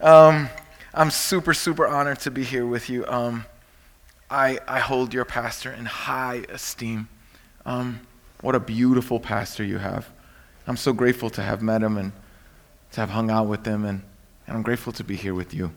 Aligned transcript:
Um, 0.00 0.48
I'm 0.94 1.10
super, 1.10 1.52
super 1.52 1.86
honored 1.86 2.20
to 2.20 2.30
be 2.30 2.42
here 2.42 2.64
with 2.64 2.88
you. 2.88 3.06
Um, 3.06 3.44
I, 4.30 4.58
I 4.66 4.78
hold 4.78 5.12
your 5.12 5.26
pastor 5.26 5.70
in 5.72 5.84
high 5.84 6.46
esteem. 6.48 7.06
Um, 7.66 8.00
what 8.40 8.54
a 8.54 8.60
beautiful 8.60 9.20
pastor 9.20 9.62
you 9.62 9.76
have. 9.76 10.08
I'm 10.66 10.78
so 10.78 10.94
grateful 10.94 11.28
to 11.30 11.42
have 11.42 11.60
met 11.60 11.82
him 11.82 11.98
and 11.98 12.12
to 12.92 13.00
have 13.02 13.10
hung 13.10 13.30
out 13.30 13.46
with 13.46 13.66
him, 13.66 13.84
and, 13.84 14.02
and 14.46 14.56
I'm 14.56 14.62
grateful 14.62 14.90
to 14.94 15.04
be 15.04 15.16
here 15.16 15.34
with 15.34 15.52
you. 15.52 15.70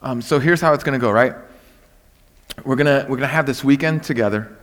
Um, 0.00 0.22
so 0.22 0.38
here's 0.38 0.62
how 0.62 0.72
it's 0.72 0.84
going 0.84 0.98
to 0.98 1.04
go, 1.04 1.10
right? 1.10 1.34
We're 2.64 2.76
going 2.76 3.10
we're 3.10 3.16
gonna 3.16 3.26
have 3.26 3.44
this 3.44 3.62
weekend 3.62 4.04
together, 4.04 4.56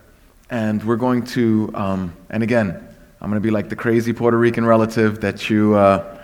and 0.50 0.84
we're 0.84 0.95
going 0.95 1.23
to, 1.25 1.70
um, 1.75 2.16
and 2.32 2.41
again, 2.41 2.88
I'm 3.21 3.29
going 3.29 3.39
to 3.39 3.45
be 3.45 3.52
like 3.52 3.70
the 3.70 3.75
crazy 3.75 4.11
Puerto 4.11 4.39
Rican 4.39 4.66
relative 4.66 5.21
that 5.21 5.52
you, 5.52 5.75
uh, 5.75 6.14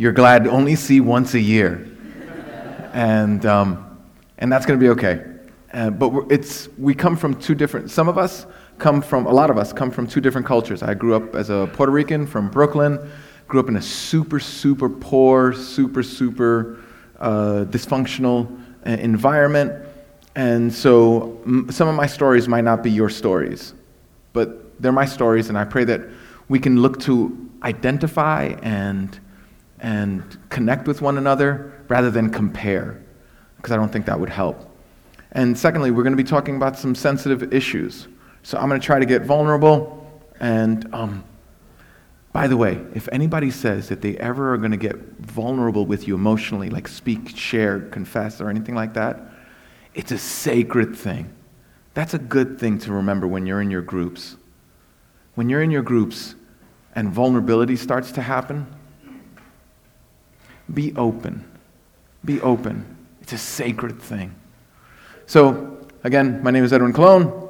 you're 0.00 0.12
glad 0.12 0.44
to 0.44 0.50
only 0.50 0.74
see 0.76 0.98
once 0.98 1.34
a 1.34 1.38
year. 1.38 1.86
and, 2.94 3.44
um, 3.44 3.98
and 4.38 4.50
that's 4.50 4.64
going 4.64 4.80
to 4.80 4.82
be 4.82 4.88
okay. 4.88 5.22
Uh, 5.74 5.90
but 5.90 6.10
it's, 6.30 6.70
we 6.78 6.94
come 6.94 7.18
from 7.18 7.38
two 7.38 7.54
different, 7.54 7.90
some 7.90 8.08
of 8.08 8.16
us 8.16 8.46
come 8.78 9.02
from, 9.02 9.26
a 9.26 9.30
lot 9.30 9.50
of 9.50 9.58
us 9.58 9.74
come 9.74 9.90
from 9.90 10.06
two 10.06 10.22
different 10.22 10.46
cultures. 10.46 10.82
I 10.82 10.94
grew 10.94 11.14
up 11.14 11.34
as 11.34 11.50
a 11.50 11.68
Puerto 11.74 11.92
Rican 11.92 12.26
from 12.26 12.48
Brooklyn, 12.48 12.98
grew 13.46 13.60
up 13.60 13.68
in 13.68 13.76
a 13.76 13.82
super, 13.82 14.40
super 14.40 14.88
poor, 14.88 15.52
super, 15.52 16.02
super 16.02 16.78
uh, 17.18 17.66
dysfunctional 17.68 18.58
uh, 18.86 18.92
environment. 18.92 19.84
And 20.34 20.72
so 20.72 21.42
m- 21.44 21.70
some 21.70 21.88
of 21.88 21.94
my 21.94 22.06
stories 22.06 22.48
might 22.48 22.64
not 22.64 22.82
be 22.82 22.90
your 22.90 23.10
stories, 23.10 23.74
but 24.32 24.80
they're 24.80 24.92
my 24.92 25.04
stories, 25.04 25.50
and 25.50 25.58
I 25.58 25.66
pray 25.66 25.84
that 25.84 26.00
we 26.48 26.58
can 26.58 26.80
look 26.80 27.00
to 27.00 27.50
identify 27.62 28.54
and, 28.62 29.20
and 29.80 30.38
connect 30.50 30.86
with 30.86 31.02
one 31.02 31.18
another 31.18 31.72
rather 31.88 32.10
than 32.10 32.30
compare, 32.30 33.02
because 33.56 33.72
I 33.72 33.76
don't 33.76 33.90
think 33.90 34.06
that 34.06 34.18
would 34.18 34.28
help. 34.28 34.66
And 35.32 35.56
secondly, 35.56 35.90
we're 35.90 36.02
going 36.02 36.16
to 36.16 36.22
be 36.22 36.28
talking 36.28 36.56
about 36.56 36.78
some 36.78 36.94
sensitive 36.94 37.52
issues. 37.52 38.08
So 38.42 38.58
I'm 38.58 38.68
going 38.68 38.80
to 38.80 38.84
try 38.84 38.98
to 38.98 39.06
get 39.06 39.22
vulnerable. 39.22 39.96
And 40.40 40.92
um, 40.94 41.24
by 42.32 42.46
the 42.46 42.56
way, 42.56 42.80
if 42.94 43.08
anybody 43.12 43.50
says 43.50 43.88
that 43.88 44.02
they 44.02 44.16
ever 44.16 44.54
are 44.54 44.58
going 44.58 44.70
to 44.70 44.76
get 44.76 44.96
vulnerable 45.18 45.86
with 45.86 46.08
you 46.08 46.14
emotionally, 46.14 46.70
like 46.70 46.88
speak, 46.88 47.36
share, 47.36 47.80
confess, 47.80 48.40
or 48.40 48.50
anything 48.50 48.74
like 48.74 48.94
that, 48.94 49.20
it's 49.94 50.12
a 50.12 50.18
sacred 50.18 50.96
thing. 50.96 51.32
That's 51.94 52.14
a 52.14 52.18
good 52.18 52.58
thing 52.58 52.78
to 52.80 52.92
remember 52.92 53.26
when 53.26 53.46
you're 53.46 53.60
in 53.60 53.70
your 53.70 53.82
groups. 53.82 54.36
When 55.34 55.48
you're 55.48 55.62
in 55.62 55.70
your 55.70 55.82
groups 55.82 56.34
and 56.94 57.10
vulnerability 57.10 57.76
starts 57.76 58.12
to 58.12 58.22
happen, 58.22 58.66
be 60.72 60.94
open. 60.96 61.44
Be 62.24 62.40
open. 62.40 62.96
It's 63.20 63.32
a 63.32 63.38
sacred 63.38 64.00
thing. 64.00 64.34
So, 65.26 65.86
again, 66.04 66.42
my 66.42 66.50
name 66.50 66.64
is 66.64 66.72
Edwin 66.72 66.92
Colón. 66.92 67.48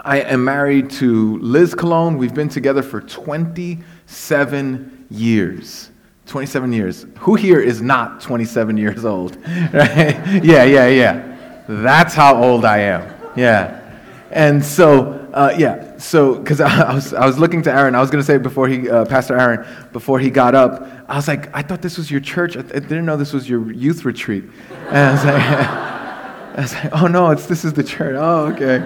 I 0.00 0.20
am 0.20 0.44
married 0.44 0.90
to 0.92 1.38
Liz 1.38 1.74
Colón. 1.74 2.16
We've 2.16 2.34
been 2.34 2.48
together 2.48 2.82
for 2.82 3.00
27 3.00 5.06
years. 5.10 5.90
27 6.26 6.72
years. 6.72 7.06
Who 7.18 7.34
here 7.34 7.60
is 7.60 7.82
not 7.82 8.20
27 8.20 8.76
years 8.76 9.04
old? 9.04 9.36
Right? 9.72 10.44
Yeah, 10.44 10.64
yeah, 10.64 10.86
yeah. 10.86 11.64
That's 11.68 12.14
how 12.14 12.42
old 12.42 12.64
I 12.64 12.78
am. 12.78 13.14
Yeah. 13.36 13.82
And 14.30 14.64
so, 14.64 15.28
uh, 15.32 15.54
yeah, 15.56 15.98
so, 15.98 16.36
because 16.36 16.60
I, 16.60 16.94
was, 16.94 17.12
I 17.12 17.26
was 17.26 17.38
looking 17.38 17.62
to 17.62 17.72
Aaron, 17.72 17.94
I 17.94 18.00
was 18.00 18.10
going 18.10 18.22
to 18.22 18.26
say 18.26 18.38
before 18.38 18.68
he, 18.68 18.88
uh, 18.88 19.04
Pastor 19.04 19.36
Aaron, 19.36 19.66
before 19.92 20.18
he 20.18 20.30
got 20.30 20.54
up, 20.54 20.95
I 21.08 21.16
was 21.16 21.28
like, 21.28 21.54
I 21.54 21.62
thought 21.62 21.82
this 21.82 21.98
was 21.98 22.10
your 22.10 22.20
church. 22.20 22.56
I, 22.56 22.60
I 22.60 22.62
didn't 22.62 23.06
know 23.06 23.16
this 23.16 23.32
was 23.32 23.48
your 23.48 23.70
youth 23.70 24.04
retreat. 24.04 24.44
And 24.88 24.96
I 24.96 25.12
was 25.12 25.24
like, 25.24 25.42
I 26.56 26.60
was 26.60 26.74
like 26.74 27.02
oh 27.02 27.06
no, 27.06 27.30
it's, 27.30 27.46
this 27.46 27.64
is 27.64 27.72
the 27.74 27.84
church. 27.84 28.16
Oh, 28.18 28.46
okay. 28.46 28.80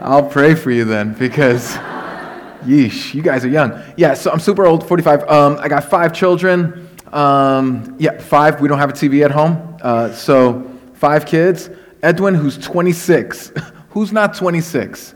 I'll 0.00 0.28
pray 0.28 0.56
for 0.56 0.72
you 0.72 0.84
then 0.84 1.14
because, 1.14 1.74
yeesh, 2.64 3.14
you 3.14 3.22
guys 3.22 3.44
are 3.44 3.48
young. 3.48 3.80
Yeah, 3.96 4.14
so 4.14 4.32
I'm 4.32 4.40
super 4.40 4.66
old, 4.66 4.86
45. 4.86 5.28
Um, 5.28 5.58
I 5.60 5.68
got 5.68 5.84
five 5.84 6.12
children. 6.12 6.88
Um, 7.12 7.94
yeah, 8.00 8.18
five. 8.18 8.60
We 8.60 8.68
don't 8.68 8.78
have 8.78 8.90
a 8.90 8.94
TV 8.94 9.24
at 9.24 9.30
home. 9.30 9.78
Uh, 9.80 10.12
so 10.12 10.68
five 10.94 11.24
kids. 11.26 11.70
Edwin, 12.02 12.34
who's 12.34 12.58
26. 12.58 13.52
who's 13.90 14.10
not 14.10 14.34
26? 14.34 15.14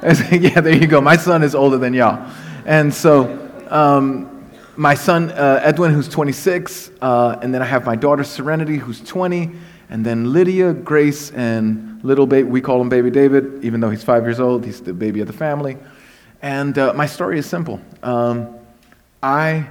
yeah, 0.30 0.60
there 0.60 0.76
you 0.76 0.86
go. 0.86 1.00
My 1.00 1.16
son 1.16 1.42
is 1.42 1.56
older 1.56 1.78
than 1.78 1.94
y'all. 1.94 2.30
And 2.64 2.94
so 2.94 3.50
um, 3.70 4.37
my 4.78 4.94
son, 4.94 5.30
uh, 5.32 5.60
Edwin, 5.62 5.92
who's 5.92 6.08
26. 6.08 6.92
Uh, 7.00 7.38
and 7.42 7.52
then 7.52 7.60
I 7.60 7.66
have 7.66 7.84
my 7.84 7.96
daughter, 7.96 8.24
Serenity, 8.24 8.76
who's 8.76 9.00
20 9.02 9.50
and 9.90 10.04
then 10.04 10.32
Lydia, 10.32 10.74
Grace, 10.74 11.30
and 11.30 12.02
little 12.04 12.26
baby, 12.26 12.48
we 12.48 12.60
call 12.60 12.80
him 12.80 12.88
baby 12.88 13.10
David, 13.10 13.64
even 13.64 13.80
though 13.80 13.90
he's 13.90 14.04
five 14.04 14.24
years 14.24 14.38
old, 14.38 14.64
he's 14.64 14.80
the 14.80 14.92
baby 14.92 15.20
of 15.20 15.26
the 15.26 15.32
family. 15.32 15.78
And 16.42 16.76
uh, 16.78 16.92
my 16.94 17.06
story 17.06 17.38
is 17.38 17.46
simple. 17.46 17.80
Um, 18.02 18.54
I 19.22 19.70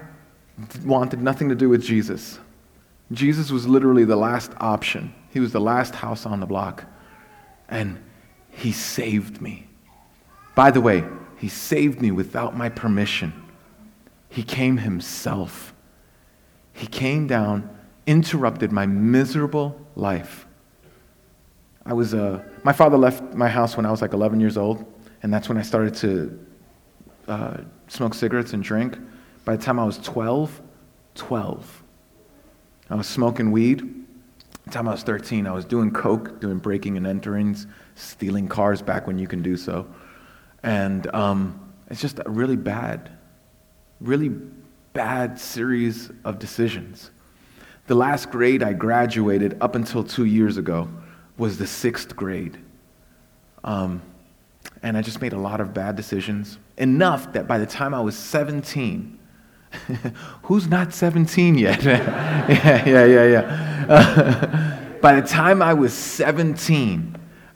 wanted 0.83 1.21
nothing 1.21 1.49
to 1.49 1.55
do 1.55 1.69
with 1.69 1.83
Jesus. 1.83 2.39
Jesus 3.11 3.51
was 3.51 3.67
literally 3.67 4.05
the 4.05 4.15
last 4.15 4.51
option. 4.57 5.13
He 5.31 5.39
was 5.39 5.53
the 5.53 5.61
last 5.61 5.93
house 5.93 6.25
on 6.25 6.39
the 6.39 6.45
block. 6.45 6.83
And 7.69 8.03
he 8.49 8.71
saved 8.71 9.39
me. 9.41 9.67
By 10.55 10.71
the 10.71 10.81
way, 10.81 11.03
he 11.37 11.47
saved 11.47 12.01
me 12.01 12.09
without 12.09 12.57
my 12.57 12.69
permission. 12.69 13.31
He 14.29 14.43
came 14.43 14.77
himself. 14.77 15.73
He 16.73 16.87
came 16.87 17.27
down, 17.27 17.69
interrupted 18.05 18.71
my 18.71 18.85
miserable 18.85 19.79
life. 19.95 20.45
I 21.85 21.93
was, 21.93 22.13
uh, 22.13 22.43
my 22.63 22.73
father 22.73 22.97
left 22.97 23.33
my 23.33 23.47
house 23.47 23.77
when 23.77 23.85
I 23.85 23.91
was 23.91 24.01
like 24.01 24.13
11 24.13 24.39
years 24.39 24.57
old, 24.57 24.85
and 25.23 25.33
that's 25.33 25.47
when 25.47 25.57
I 25.57 25.61
started 25.61 25.95
to 25.95 26.45
uh, 27.27 27.57
smoke 27.87 28.13
cigarettes 28.13 28.53
and 28.53 28.61
drink. 28.61 28.97
By 29.45 29.55
the 29.55 29.63
time 29.63 29.79
I 29.79 29.85
was 29.85 29.97
12, 29.99 30.61
12, 31.15 31.83
I 32.89 32.95
was 32.95 33.07
smoking 33.07 33.51
weed. 33.51 33.81
By 33.81 34.61
the 34.65 34.71
time 34.71 34.87
I 34.89 34.91
was 34.91 35.03
13, 35.03 35.47
I 35.47 35.53
was 35.53 35.63
doing 35.63 35.91
coke, 35.91 36.41
doing 36.41 36.57
breaking 36.57 36.97
and 36.97 37.05
enterings, 37.05 37.65
stealing 37.95 38.49
cars 38.49 38.81
back 38.81 39.07
when 39.07 39.17
you 39.17 39.27
can 39.27 39.41
do 39.41 39.55
so. 39.55 39.87
And 40.63 41.13
um, 41.15 41.73
it's 41.89 42.01
just 42.01 42.19
really 42.25 42.57
bad, 42.57 43.16
really 43.99 44.29
bad 44.93 45.39
series 45.39 46.11
of 46.23 46.39
decisions. 46.39 47.11
The 47.87 47.95
last 47.95 48.31
grade 48.31 48.63
I 48.63 48.73
graduated 48.73 49.57
up 49.61 49.75
until 49.75 50.03
two 50.03 50.25
years 50.25 50.57
ago 50.57 50.89
was 51.37 51.57
the 51.57 51.67
sixth 51.67 52.15
grade. 52.15 52.57
Um, 53.63 54.01
and 54.83 54.97
I 54.97 55.01
just 55.01 55.21
made 55.21 55.33
a 55.33 55.39
lot 55.39 55.61
of 55.61 55.73
bad 55.73 55.95
decisions. 55.95 56.57
Enough 56.77 57.33
that 57.33 57.47
by 57.47 57.57
the 57.57 57.65
time 57.65 57.93
I 57.93 58.01
was 58.01 58.17
17, 58.17 59.17
who's 60.43 60.67
not 60.67 60.93
17 60.93 61.57
yet? 61.57 61.83
yeah, 61.83 62.85
yeah, 62.85 63.05
yeah, 63.05 63.25
yeah. 63.25 64.83
By 65.01 65.21
the 65.21 65.27
time 65.27 65.61
I 65.61 65.75
was 65.75 65.93
17, 65.93 67.15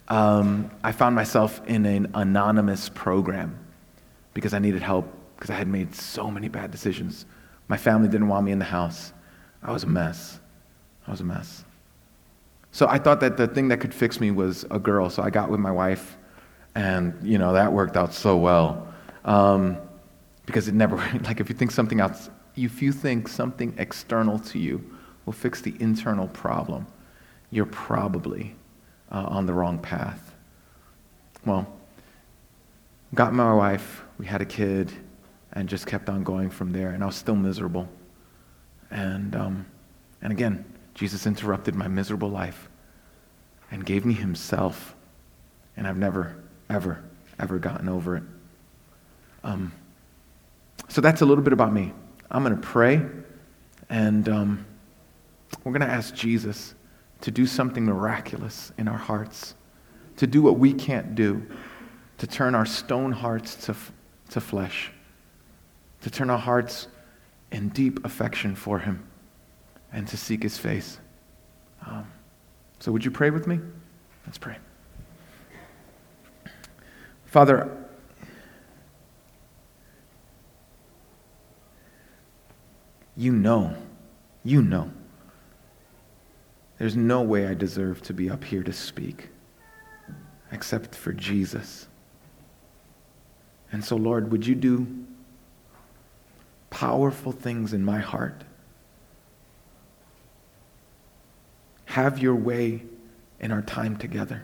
um, 0.09 0.69
I 0.83 0.91
found 0.91 1.15
myself 1.15 1.59
in 1.65 1.85
an 1.87 2.11
anonymous 2.13 2.87
program 2.89 3.57
because 4.35 4.53
I 4.53 4.59
needed 4.59 4.83
help 4.83 5.11
because 5.41 5.49
I 5.49 5.57
had 5.57 5.67
made 5.67 5.95
so 5.95 6.29
many 6.29 6.49
bad 6.49 6.69
decisions. 6.69 7.25
My 7.67 7.75
family 7.75 8.07
didn't 8.07 8.27
want 8.27 8.45
me 8.45 8.51
in 8.51 8.59
the 8.59 8.65
house. 8.65 9.11
I 9.63 9.71
was 9.71 9.83
a 9.83 9.87
mess. 9.87 10.39
I 11.07 11.09
was 11.09 11.21
a 11.21 11.23
mess. 11.23 11.65
So 12.71 12.87
I 12.87 12.99
thought 12.99 13.21
that 13.21 13.37
the 13.37 13.47
thing 13.47 13.67
that 13.69 13.79
could 13.79 13.91
fix 13.91 14.19
me 14.19 14.29
was 14.29 14.67
a 14.69 14.77
girl. 14.77 15.09
So 15.09 15.23
I 15.23 15.31
got 15.31 15.49
with 15.49 15.59
my 15.59 15.71
wife, 15.71 16.15
and 16.75 17.17
you 17.23 17.39
know 17.39 17.53
that 17.53 17.73
worked 17.73 17.97
out 17.97 18.13
so 18.13 18.37
well. 18.37 18.87
Um, 19.25 19.77
because 20.45 20.67
it 20.67 20.75
never 20.75 20.97
like 21.23 21.39
if 21.39 21.49
you 21.49 21.55
think 21.55 21.71
something 21.71 21.99
else, 21.99 22.29
if 22.55 22.79
you 22.83 22.91
think 22.91 23.27
something 23.27 23.73
external 23.79 24.37
to 24.37 24.59
you 24.59 24.95
will 25.25 25.33
fix 25.33 25.59
the 25.59 25.73
internal 25.79 26.27
problem, 26.27 26.85
you're 27.49 27.65
probably 27.65 28.55
uh, 29.11 29.25
on 29.27 29.47
the 29.47 29.53
wrong 29.53 29.79
path. 29.79 30.35
Well, 31.47 31.65
got 33.15 33.33
my 33.33 33.55
wife, 33.55 34.03
we 34.19 34.27
had 34.27 34.43
a 34.43 34.45
kid, 34.45 34.93
and 35.53 35.67
just 35.67 35.87
kept 35.87 36.09
on 36.09 36.23
going 36.23 36.49
from 36.49 36.71
there. 36.71 36.89
And 36.91 37.03
I 37.03 37.07
was 37.07 37.15
still 37.15 37.35
miserable. 37.35 37.87
And, 38.89 39.35
um, 39.35 39.65
and 40.21 40.31
again, 40.31 40.65
Jesus 40.93 41.25
interrupted 41.25 41.75
my 41.75 41.87
miserable 41.87 42.29
life 42.29 42.69
and 43.71 43.85
gave 43.85 44.05
me 44.05 44.13
himself. 44.13 44.95
And 45.77 45.87
I've 45.87 45.97
never, 45.97 46.35
ever, 46.69 47.03
ever 47.39 47.57
gotten 47.59 47.89
over 47.89 48.17
it. 48.17 48.23
Um, 49.43 49.71
so 50.89 51.01
that's 51.01 51.21
a 51.21 51.25
little 51.25 51.43
bit 51.43 51.53
about 51.53 51.73
me. 51.73 51.93
I'm 52.29 52.43
going 52.43 52.55
to 52.55 52.61
pray, 52.61 53.05
and 53.89 54.27
um, 54.29 54.65
we're 55.63 55.71
going 55.71 55.87
to 55.87 55.93
ask 55.93 56.13
Jesus 56.13 56.75
to 57.21 57.31
do 57.31 57.45
something 57.45 57.85
miraculous 57.85 58.71
in 58.77 58.87
our 58.87 58.97
hearts, 58.97 59.55
to 60.17 60.27
do 60.27 60.41
what 60.41 60.57
we 60.57 60.73
can't 60.73 61.15
do, 61.15 61.45
to 62.17 62.27
turn 62.27 62.55
our 62.55 62.65
stone 62.65 63.11
hearts 63.11 63.55
to, 63.65 63.75
to 64.29 64.41
flesh, 64.41 64.91
to 66.01 66.09
turn 66.09 66.29
our 66.29 66.37
hearts 66.37 66.87
in 67.51 67.69
deep 67.69 68.03
affection 68.05 68.55
for 68.55 68.79
him 68.79 69.07
and 69.91 70.07
to 70.07 70.17
seek 70.17 70.43
his 70.43 70.57
face. 70.57 70.99
Um, 71.85 72.11
so, 72.79 72.91
would 72.91 73.05
you 73.05 73.11
pray 73.11 73.29
with 73.29 73.47
me? 73.47 73.59
Let's 74.25 74.37
pray. 74.37 74.57
Father, 77.25 77.71
you 83.15 83.31
know, 83.31 83.75
you 84.43 84.61
know, 84.61 84.91
there's 86.77 86.95
no 86.95 87.21
way 87.21 87.47
I 87.47 87.53
deserve 87.53 88.01
to 88.03 88.13
be 88.13 88.29
up 88.29 88.43
here 88.43 88.63
to 88.63 88.73
speak 88.73 89.29
except 90.51 90.95
for 90.95 91.13
Jesus. 91.13 91.87
And 93.71 93.83
so, 93.83 93.95
Lord, 93.95 94.31
would 94.31 94.45
you 94.45 94.55
do 94.55 95.05
powerful 96.71 97.31
things 97.31 97.71
in 97.71 97.85
my 97.85 97.99
heart? 97.99 98.43
Have 101.85 102.17
your 102.17 102.35
way 102.35 102.81
in 103.41 103.51
our 103.51 103.61
time 103.61 103.97
together. 103.97 104.43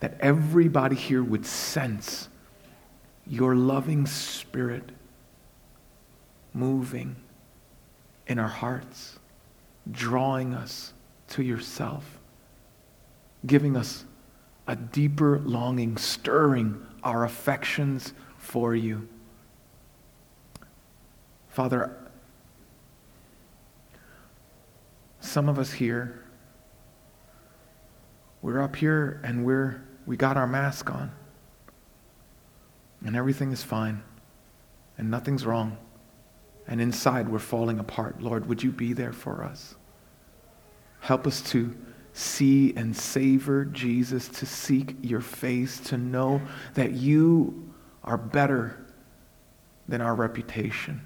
That 0.00 0.16
everybody 0.20 0.96
here 0.96 1.22
would 1.22 1.46
sense 1.46 2.28
your 3.26 3.54
loving 3.54 4.06
spirit 4.06 4.90
moving 6.52 7.16
in 8.26 8.38
our 8.38 8.48
hearts, 8.48 9.18
drawing 9.90 10.52
us 10.52 10.92
to 11.28 11.42
yourself, 11.42 12.20
giving 13.46 13.76
us 13.76 14.04
a 14.66 14.76
deeper 14.76 15.38
longing, 15.40 15.96
stirring 15.96 16.84
our 17.02 17.24
affections 17.24 18.12
for 18.36 18.74
you. 18.74 19.08
Father, 21.54 21.96
some 25.20 25.48
of 25.48 25.56
us 25.56 25.72
here, 25.72 26.24
we're 28.42 28.60
up 28.60 28.74
here 28.74 29.20
and 29.22 29.46
we're, 29.46 29.80
we 30.04 30.16
got 30.16 30.36
our 30.36 30.48
mask 30.48 30.90
on. 30.90 31.12
And 33.04 33.14
everything 33.14 33.52
is 33.52 33.62
fine. 33.62 34.02
And 34.98 35.12
nothing's 35.12 35.46
wrong. 35.46 35.78
And 36.66 36.80
inside 36.80 37.28
we're 37.28 37.38
falling 37.38 37.78
apart. 37.78 38.20
Lord, 38.20 38.46
would 38.46 38.60
you 38.60 38.72
be 38.72 38.92
there 38.92 39.12
for 39.12 39.44
us? 39.44 39.76
Help 40.98 41.24
us 41.24 41.40
to 41.52 41.72
see 42.14 42.74
and 42.74 42.96
savor 42.96 43.64
Jesus, 43.66 44.26
to 44.26 44.44
seek 44.44 44.96
your 45.02 45.20
face, 45.20 45.78
to 45.82 45.98
know 45.98 46.42
that 46.74 46.94
you 46.94 47.72
are 48.02 48.18
better 48.18 48.84
than 49.86 50.00
our 50.00 50.16
reputation. 50.16 51.00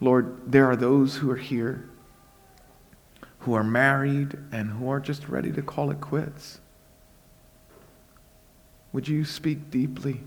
Lord, 0.00 0.50
there 0.50 0.66
are 0.66 0.76
those 0.76 1.16
who 1.16 1.30
are 1.30 1.36
here 1.36 1.90
who 3.40 3.54
are 3.54 3.64
married 3.64 4.36
and 4.52 4.70
who 4.70 4.90
are 4.90 5.00
just 5.00 5.28
ready 5.28 5.50
to 5.50 5.62
call 5.62 5.90
it 5.90 6.00
quits. 6.00 6.60
Would 8.92 9.08
you 9.08 9.24
speak 9.24 9.70
deeply 9.70 10.20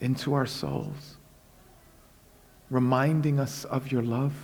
into 0.00 0.34
our 0.34 0.46
souls, 0.46 1.16
reminding 2.68 3.40
us 3.40 3.64
of 3.64 3.90
your 3.90 4.02
love 4.02 4.34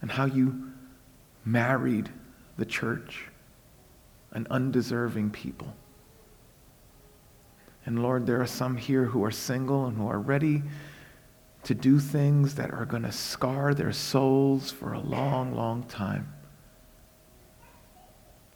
and 0.00 0.10
how 0.10 0.24
you 0.24 0.72
married 1.44 2.08
the 2.56 2.64
church, 2.64 3.26
an 4.32 4.46
undeserving 4.50 5.30
people. 5.30 5.74
And 7.86 8.02
Lord, 8.02 8.26
there 8.26 8.40
are 8.40 8.46
some 8.46 8.76
here 8.76 9.04
who 9.04 9.24
are 9.24 9.30
single 9.30 9.86
and 9.86 9.96
who 9.98 10.08
are 10.08 10.18
ready 10.18 10.62
to 11.64 11.74
do 11.74 11.98
things 11.98 12.54
that 12.54 12.70
are 12.70 12.84
going 12.84 13.02
to 13.02 13.12
scar 13.12 13.74
their 13.74 13.92
souls 13.92 14.70
for 14.70 14.92
a 14.92 15.00
long, 15.00 15.54
long 15.54 15.82
time. 15.84 16.32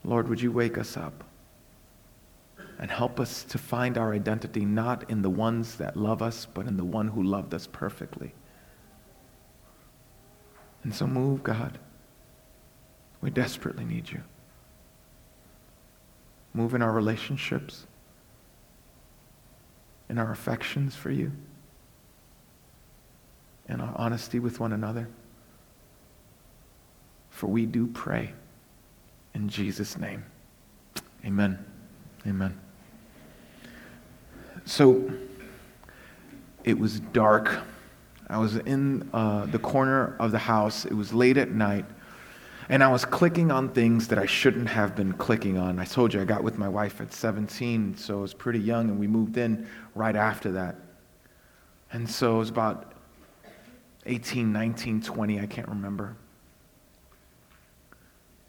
Lord, 0.05 0.29
would 0.29 0.41
you 0.41 0.53
wake 0.53 0.79
us 0.79 0.97
up 0.97 1.25
and 2.79 2.91
help 2.91 3.19
us 3.19 3.43
to 3.45 3.59
find 3.59 3.99
our 3.99 4.13
identity 4.13 4.65
not 4.65 5.11
in 5.11 5.23
the 5.23 5.31
ones 5.31 5.77
that 5.77 5.97
love 5.97 6.23
us, 6.23 6.47
but 6.47 6.67
in 6.67 6.77
the 6.77 6.85
one 6.85 7.09
who 7.09 7.23
loved 7.23 7.53
us 7.53 7.67
perfectly. 7.67 8.33
And 10.85 10.95
so 10.95 11.07
move, 11.07 11.43
God. 11.43 11.79
We 13.21 13.31
desperately 13.31 13.85
need 13.85 14.11
you. 14.11 14.23
Move 16.55 16.73
in 16.75 16.83
our 16.83 16.93
relationships, 16.93 17.87
in 20.09 20.19
our 20.19 20.31
affections 20.31 20.95
for 20.95 21.11
you, 21.11 21.33
in 23.69 23.81
our 23.81 23.93
honesty 23.97 24.39
with 24.39 24.61
one 24.61 24.73
another. 24.73 25.09
For 27.31 27.47
we 27.47 27.67
do 27.67 27.87
pray 27.87 28.33
in 29.35 29.49
Jesus' 29.49 29.97
name. 29.99 30.25
Amen. 31.25 31.65
Amen. 32.27 32.59
So 34.65 35.11
it 36.65 36.79
was 36.79 37.01
dark. 37.01 37.61
I 38.29 38.39
was 38.39 38.57
in 38.57 39.09
uh, 39.13 39.47
the 39.47 39.59
corner 39.59 40.17
of 40.19 40.33
the 40.33 40.39
house. 40.39 40.85
It 40.85 40.93
was 40.93 41.13
late 41.13 41.37
at 41.37 41.51
night. 41.51 41.87
And 42.69 42.85
I 42.85 42.89
was 42.89 43.05
clicking 43.07 43.51
on 43.51 43.71
things 43.71 44.09
that 44.09 44.19
I 44.19 44.27
shouldn't 44.27 44.69
have 44.69 44.95
been 44.95 45.15
clicking 45.15 45.57
on. 45.57 45.79
I 45.79 45.87
told 45.87 46.13
you 46.13 46.21
I 46.21 46.25
got 46.25 46.43
with 46.43 46.59
my 46.59 46.69
wife 46.69 47.01
at 47.01 47.15
17, 47.15 47.97
so 47.97 48.19
I 48.19 48.21
was 48.21 48.35
pretty 48.35 48.59
young, 48.59 48.91
and 48.91 48.99
we 48.99 49.07
moved 49.07 49.39
in 49.39 49.67
right 49.95 50.15
after 50.15 50.53
that. 50.53 50.77
And 51.93 52.09
so 52.09 52.37
it 52.37 52.39
was 52.41 52.51
about 52.51 52.93
18, 54.09 54.53
19, 54.53 55.03
20, 55.03 55.41
I 55.41 55.47
can't 55.47 55.69
remember. 55.69 56.17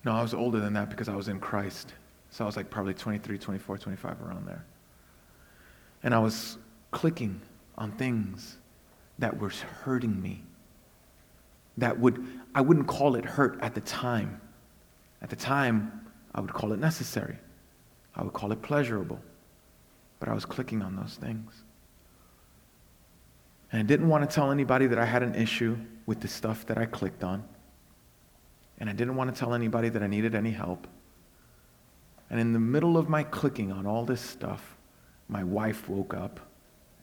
No, 0.05 0.13
I 0.13 0.21
was 0.21 0.33
older 0.33 0.59
than 0.59 0.73
that 0.73 0.89
because 0.89 1.09
I 1.09 1.15
was 1.15 1.27
in 1.27 1.39
Christ. 1.39 1.93
So 2.31 2.45
I 2.45 2.47
was 2.47 2.55
like 2.55 2.69
probably 2.69 2.93
23, 2.93 3.37
24, 3.37 3.77
25, 3.77 4.21
around 4.21 4.47
there. 4.47 4.63
And 6.03 6.13
I 6.13 6.19
was 6.19 6.57
clicking 6.91 7.41
on 7.77 7.91
things 7.91 8.57
that 9.19 9.37
were 9.37 9.49
hurting 9.83 10.21
me 10.21 10.43
that 11.77 11.99
would, 11.99 12.25
I 12.55 12.61
wouldn't 12.61 12.87
call 12.87 13.15
it 13.15 13.25
hurt 13.25 13.59
at 13.61 13.75
the 13.75 13.81
time. 13.81 14.39
At 15.21 15.29
the 15.29 15.35
time, 15.35 16.07
I 16.33 16.41
would 16.41 16.53
call 16.53 16.71
it 16.71 16.79
necessary. 16.79 17.37
I 18.15 18.23
would 18.23 18.33
call 18.33 18.51
it 18.51 18.61
pleasurable. 18.61 19.19
But 20.19 20.29
I 20.29 20.33
was 20.33 20.45
clicking 20.45 20.81
on 20.81 20.95
those 20.95 21.15
things. 21.15 21.51
And 23.71 23.79
I 23.79 23.83
didn't 23.83 24.07
want 24.07 24.27
to 24.27 24.33
tell 24.33 24.51
anybody 24.51 24.87
that 24.87 24.97
I 24.97 25.05
had 25.05 25.23
an 25.23 25.35
issue 25.35 25.77
with 26.05 26.21
the 26.21 26.27
stuff 26.27 26.65
that 26.67 26.77
I 26.77 26.85
clicked 26.85 27.23
on. 27.23 27.43
And 28.79 28.89
I 28.89 28.93
didn't 28.93 29.15
want 29.15 29.33
to 29.33 29.39
tell 29.39 29.53
anybody 29.53 29.89
that 29.89 30.01
I 30.01 30.07
needed 30.07 30.33
any 30.33 30.51
help. 30.51 30.87
And 32.29 32.39
in 32.39 32.53
the 32.53 32.59
middle 32.59 32.97
of 32.97 33.09
my 33.09 33.23
clicking 33.23 33.71
on 33.71 33.85
all 33.85 34.05
this 34.05 34.21
stuff, 34.21 34.77
my 35.27 35.43
wife 35.43 35.87
woke 35.89 36.13
up 36.13 36.39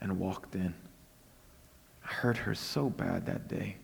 and 0.00 0.18
walked 0.18 0.54
in. 0.54 0.74
I 2.04 2.12
hurt 2.12 2.36
her 2.38 2.54
so 2.54 2.88
bad 2.88 3.26
that 3.26 3.48
day. 3.48 3.76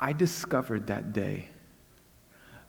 I 0.00 0.12
discovered 0.12 0.86
that 0.86 1.12
day 1.12 1.48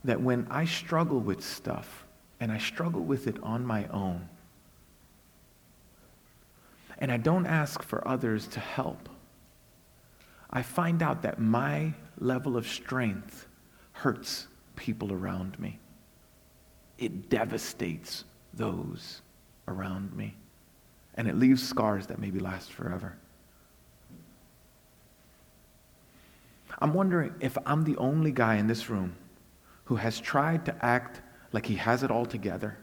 that 0.03 0.19
when 0.19 0.47
I 0.49 0.65
struggle 0.65 1.19
with 1.19 1.43
stuff, 1.43 2.05
and 2.39 2.51
I 2.51 2.57
struggle 2.57 3.01
with 3.01 3.27
it 3.27 3.37
on 3.43 3.65
my 3.65 3.85
own, 3.87 4.27
and 7.01 7.11
I 7.11 7.17
don't 7.17 7.47
ask 7.47 7.81
for 7.81 8.07
others 8.07 8.47
to 8.49 8.59
help, 8.59 9.09
I 10.51 10.61
find 10.61 11.01
out 11.01 11.23
that 11.23 11.39
my 11.39 11.93
level 12.19 12.55
of 12.55 12.67
strength 12.67 13.47
hurts 13.93 14.47
people 14.75 15.11
around 15.11 15.59
me. 15.59 15.79
It 16.99 17.29
devastates 17.29 18.23
those 18.53 19.21
around 19.67 20.15
me. 20.15 20.35
And 21.15 21.27
it 21.27 21.35
leaves 21.35 21.67
scars 21.67 22.05
that 22.07 22.19
maybe 22.19 22.39
last 22.39 22.71
forever. 22.71 23.17
I'm 26.79 26.93
wondering 26.93 27.33
if 27.39 27.57
I'm 27.65 27.83
the 27.83 27.97
only 27.97 28.31
guy 28.31 28.55
in 28.55 28.67
this 28.67 28.89
room 28.89 29.15
who 29.85 29.95
has 29.95 30.19
tried 30.19 30.65
to 30.65 30.85
act 30.85 31.21
like 31.51 31.65
he 31.65 31.75
has 31.75 32.03
it 32.03 32.11
all 32.11 32.25
together, 32.25 32.77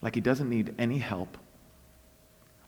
like 0.00 0.14
he 0.14 0.20
doesn't 0.20 0.48
need 0.48 0.74
any 0.78 0.98
help, 0.98 1.36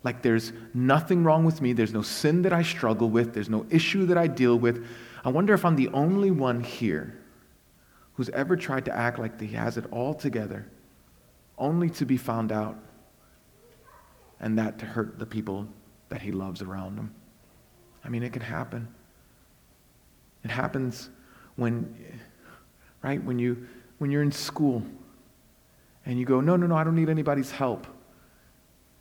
like 0.05 0.23
there's 0.23 0.53
nothing 0.75 1.25
wrong 1.25 1.45
with 1.45 1.61
me, 1.61 1.73
there's 1.73 1.93
no 1.93 2.03
sin 2.03 2.43
that 2.43 2.53
I 2.53 2.63
struggle 2.63 3.09
with, 3.09 3.35
there's 3.35 3.49
no 3.49 3.67
issue 3.71 4.07
that 4.07 4.19
I 4.19 4.27
deal 4.27 4.59
with. 4.59 4.87
I 5.25 5.29
wonder 5.29 5.55
if 5.55 5.65
I'm 5.65 5.77
the 5.77 5.89
only 5.89 6.31
one 6.31 6.63
here 6.63 7.19
who's 8.15 8.29
ever 8.31 8.57
tried 8.57 8.85
to 8.87 8.97
act 8.97 9.19
like 9.19 9.41
he 9.41 9.49
has 9.49 9.77
it 9.77 9.85
all 9.91 10.15
together, 10.15 10.67
only 11.57 11.89
to 11.91 12.05
be 12.05 12.17
found 12.17 12.51
out, 12.51 12.77
and 14.41 14.59
that 14.59 14.79
to 14.81 14.87
hurt 14.87 15.19
the 15.19 15.27
people 15.27 15.69
that 16.09 16.21
he 16.21 16.33
loves 16.33 16.63
around 16.63 16.99
him. 16.99 17.15
I 18.05 18.09
mean, 18.09 18.23
it 18.23 18.33
can 18.33 18.43
happen. 18.43 18.89
It 20.45 20.51
happens 20.51 21.09
when, 21.55 21.95
right, 23.03 23.23
when, 23.23 23.39
you, 23.39 23.67
when 23.99 24.11
you're 24.11 24.23
in 24.23 24.33
school 24.33 24.83
and 26.05 26.19
you 26.19 26.27
go, 26.27 26.41
no, 26.41 26.57
no, 26.57 26.67
no, 26.67 26.75
I 26.75 26.83
don't 26.83 26.97
need 26.97 27.09
anybody's 27.09 27.53
help. 27.53 27.87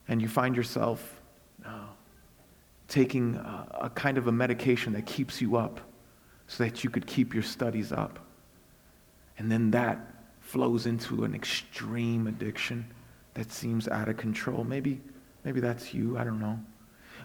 And 0.07 0.21
you 0.21 0.27
find 0.27 0.55
yourself, 0.55 1.21
no, 1.63 1.83
taking 2.87 3.35
a, 3.35 3.67
a 3.81 3.89
kind 3.89 4.17
of 4.17 4.27
a 4.27 4.31
medication 4.31 4.93
that 4.93 5.05
keeps 5.05 5.41
you 5.41 5.55
up 5.55 5.79
so 6.47 6.63
that 6.63 6.83
you 6.83 6.89
could 6.89 7.07
keep 7.07 7.33
your 7.33 7.43
studies 7.43 7.91
up. 7.91 8.19
And 9.37 9.51
then 9.51 9.71
that 9.71 9.99
flows 10.41 10.85
into 10.85 11.23
an 11.23 11.33
extreme 11.33 12.27
addiction 12.27 12.85
that 13.33 13.51
seems 13.51 13.87
out 13.87 14.09
of 14.09 14.17
control. 14.17 14.65
Maybe, 14.65 14.99
maybe 15.45 15.61
that's 15.61 15.93
you, 15.93 16.17
I 16.17 16.25
don't 16.25 16.39
know. 16.39 16.59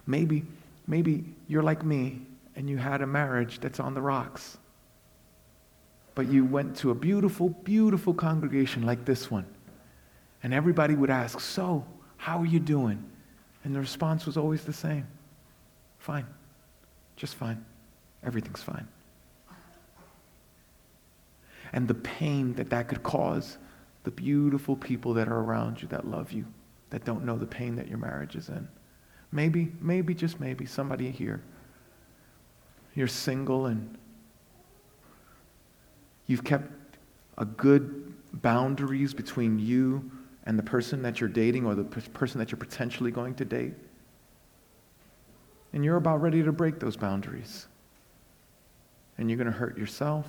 Maybe, 0.06 0.44
maybe 0.86 1.24
you're 1.48 1.64
like 1.64 1.84
me 1.84 2.22
and 2.54 2.70
you 2.70 2.76
had 2.76 3.02
a 3.02 3.06
marriage 3.06 3.58
that's 3.58 3.80
on 3.80 3.94
the 3.94 4.00
rocks. 4.00 4.58
But 6.14 6.28
you 6.28 6.44
went 6.44 6.76
to 6.78 6.90
a 6.90 6.94
beautiful, 6.94 7.48
beautiful 7.48 8.14
congregation 8.14 8.86
like 8.86 9.04
this 9.04 9.30
one. 9.30 9.44
And 10.42 10.54
everybody 10.54 10.94
would 10.94 11.10
ask, 11.10 11.40
So, 11.40 11.84
how 12.26 12.40
are 12.40 12.46
you 12.46 12.58
doing? 12.58 13.00
And 13.62 13.72
the 13.72 13.78
response 13.78 14.26
was 14.26 14.36
always 14.36 14.64
the 14.64 14.72
same 14.72 15.06
Fine. 16.00 16.26
Just 17.14 17.36
fine. 17.36 17.64
Everything's 18.24 18.64
fine. 18.64 18.88
And 21.72 21.86
the 21.86 21.94
pain 21.94 22.52
that 22.54 22.68
that 22.70 22.88
could 22.88 23.04
cause 23.04 23.58
the 24.02 24.10
beautiful 24.10 24.74
people 24.74 25.14
that 25.14 25.28
are 25.28 25.38
around 25.38 25.80
you 25.80 25.86
that 25.86 26.04
love 26.04 26.32
you, 26.32 26.44
that 26.90 27.04
don't 27.04 27.24
know 27.24 27.38
the 27.38 27.46
pain 27.46 27.76
that 27.76 27.86
your 27.86 27.98
marriage 27.98 28.34
is 28.34 28.48
in. 28.48 28.66
Maybe, 29.30 29.70
maybe, 29.80 30.12
just 30.12 30.40
maybe, 30.40 30.66
somebody 30.66 31.12
here, 31.12 31.40
you're 32.96 33.06
single 33.06 33.66
and 33.66 33.96
you've 36.26 36.42
kept 36.42 36.72
a 37.38 37.44
good 37.44 38.14
boundaries 38.32 39.14
between 39.14 39.60
you 39.60 40.10
and 40.46 40.58
the 40.58 40.62
person 40.62 41.02
that 41.02 41.20
you're 41.20 41.28
dating 41.28 41.66
or 41.66 41.74
the 41.74 41.84
person 41.84 42.38
that 42.38 42.50
you're 42.50 42.58
potentially 42.58 43.10
going 43.10 43.34
to 43.34 43.44
date. 43.44 43.74
And 45.72 45.84
you're 45.84 45.96
about 45.96 46.22
ready 46.22 46.42
to 46.42 46.52
break 46.52 46.78
those 46.78 46.96
boundaries. 46.96 47.66
And 49.18 49.28
you're 49.28 49.36
going 49.36 49.50
to 49.50 49.58
hurt 49.58 49.76
yourself 49.76 50.26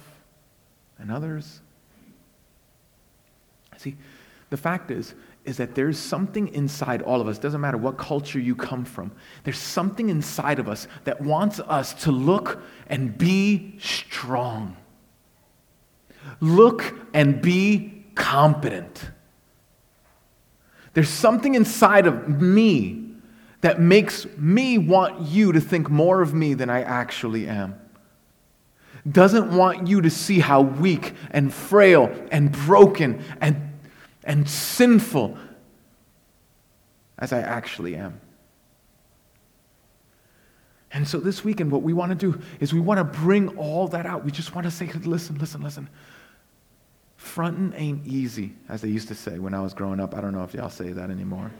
and 0.97 1.11
others. 1.11 1.61
See, 3.77 3.95
the 4.49 4.57
fact 4.57 4.89
is, 4.89 5.13
is 5.45 5.57
that 5.57 5.75
there's 5.75 5.99
something 5.99 6.47
inside 6.49 7.03
all 7.03 7.21
of 7.21 7.27
us, 7.27 7.37
doesn't 7.37 7.61
matter 7.61 7.77
what 7.77 7.97
culture 7.97 8.39
you 8.39 8.55
come 8.55 8.83
from, 8.83 9.11
there's 9.43 9.59
something 9.59 10.09
inside 10.09 10.57
of 10.57 10.67
us 10.67 10.87
that 11.03 11.21
wants 11.21 11.59
us 11.59 11.93
to 12.03 12.11
look 12.11 12.61
and 12.87 13.17
be 13.17 13.77
strong. 13.79 14.75
Look 16.41 16.93
and 17.13 17.41
be 17.41 18.05
competent. 18.15 19.11
There's 20.97 21.09
something 21.09 21.53
inside 21.53 22.07
of 22.07 22.27
me 22.41 23.11
that 23.61 23.79
makes 23.79 24.25
me 24.35 24.79
want 24.79 25.21
you 25.27 25.51
to 25.51 25.61
think 25.61 25.91
more 25.91 26.23
of 26.23 26.33
me 26.33 26.55
than 26.55 26.71
I 26.71 26.81
actually 26.81 27.47
am. 27.47 27.79
Doesn't 29.07 29.55
want 29.55 29.85
you 29.87 30.01
to 30.01 30.09
see 30.09 30.39
how 30.39 30.61
weak 30.61 31.13
and 31.29 31.53
frail 31.53 32.11
and 32.31 32.51
broken 32.51 33.23
and, 33.39 33.77
and 34.23 34.49
sinful 34.49 35.37
as 37.19 37.31
I 37.31 37.41
actually 37.41 37.95
am. 37.95 38.19
And 40.91 41.07
so 41.07 41.19
this 41.19 41.43
weekend, 41.43 41.71
what 41.71 41.83
we 41.83 41.93
want 41.93 42.09
to 42.09 42.31
do 42.31 42.41
is 42.59 42.73
we 42.73 42.79
want 42.79 42.97
to 42.97 43.03
bring 43.03 43.49
all 43.49 43.87
that 43.89 44.07
out. 44.07 44.25
We 44.25 44.31
just 44.31 44.55
want 44.55 44.65
to 44.65 44.71
say, 44.71 44.87
listen, 44.87 45.37
listen, 45.37 45.61
listen. 45.61 45.89
Fronting 47.27 47.73
ain't 47.75 48.07
easy, 48.07 48.55
as 48.69 48.81
they 48.81 48.87
used 48.87 49.09
to 49.09 49.15
say 49.15 49.37
when 49.37 49.53
I 49.53 49.59
was 49.59 49.73
growing 49.73 49.99
up. 49.99 50.15
I 50.15 50.21
don't 50.21 50.33
know 50.33 50.43
if 50.43 50.53
y'all 50.53 50.69
say 50.69 50.93
that 50.93 51.11
anymore. 51.11 51.51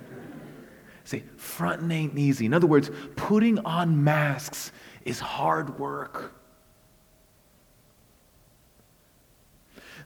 say, 1.03 1.23
fronting 1.35 1.91
ain't 1.91 2.17
easy. 2.17 2.45
In 2.45 2.53
other 2.53 2.65
words, 2.65 2.89
putting 3.17 3.59
on 3.59 4.03
masks 4.03 4.71
is 5.03 5.19
hard 5.19 5.77
work. 5.77 6.33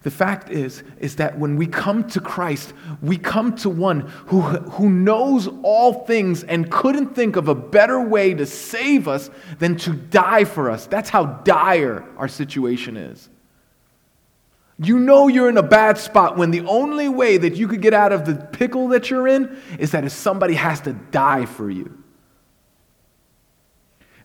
The 0.02 0.12
fact 0.12 0.50
is, 0.50 0.84
is 1.00 1.18
that 1.18 1.38
when 1.38 1.56
we 1.56 1.68
come 1.68 2.08
to 2.10 2.20
Christ, 2.20 2.74
we 3.02 3.18
come 3.18 3.56
to 3.58 3.70
one 3.70 4.02
who, 4.28 4.42
who 4.42 4.90
knows 4.90 5.48
all 5.62 6.06
things 6.06 6.44
and 6.44 6.72
couldn't 6.72 7.16
think 7.16 7.36
of 7.36 7.48
a 7.48 7.56
better 7.56 8.02
way 8.02 8.34
to 8.34 8.48
save 8.48 9.08
us 9.08 9.30
than 9.60 9.78
to 9.78 9.94
die 9.94 10.44
for 10.44 10.72
us. 10.72 10.88
That's 10.88 11.10
how 11.10 11.26
dire 11.26 12.04
our 12.18 12.28
situation 12.28 12.98
is. 12.98 13.30
You 14.84 14.98
know 14.98 15.28
you're 15.28 15.48
in 15.48 15.58
a 15.58 15.64
bad 15.64 16.00
spot 16.00 16.38
when 16.38 16.50
the 16.50 16.62
only 16.62 17.08
way 17.08 17.38
that 17.38 17.56
you 17.56 17.68
could 17.68 17.84
get 17.84 17.94
out 17.94 18.12
of 18.12 18.26
the 18.26 18.34
pickle 18.34 18.88
that 18.88 19.12
you're 19.12 19.28
in 19.28 19.62
is 19.78 19.92
that 19.92 20.06
if 20.06 20.12
somebody 20.12 20.56
has 20.56 20.82
to 20.82 20.94
die 20.94 21.46
for 21.46 21.70
you. 21.70 22.04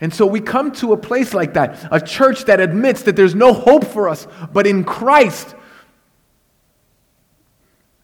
And 0.01 0.15
so 0.15 0.27
we 0.27 0.41
come 0.41 0.73
to 0.73 0.95
a 0.95 0.97
place 0.97 1.35
like 1.35 1.55
that, 1.55 1.87
a 1.93 2.01
church 2.01 2.47
that 2.47 2.59
admits 2.59 3.03
that 3.03 3.17
there's 3.17 3.35
no 3.35 3.53
hope 3.53 3.85
for 3.85 4.09
us, 4.09 4.27
but 4.51 4.67
in 4.67 4.83
Christ, 4.83 5.55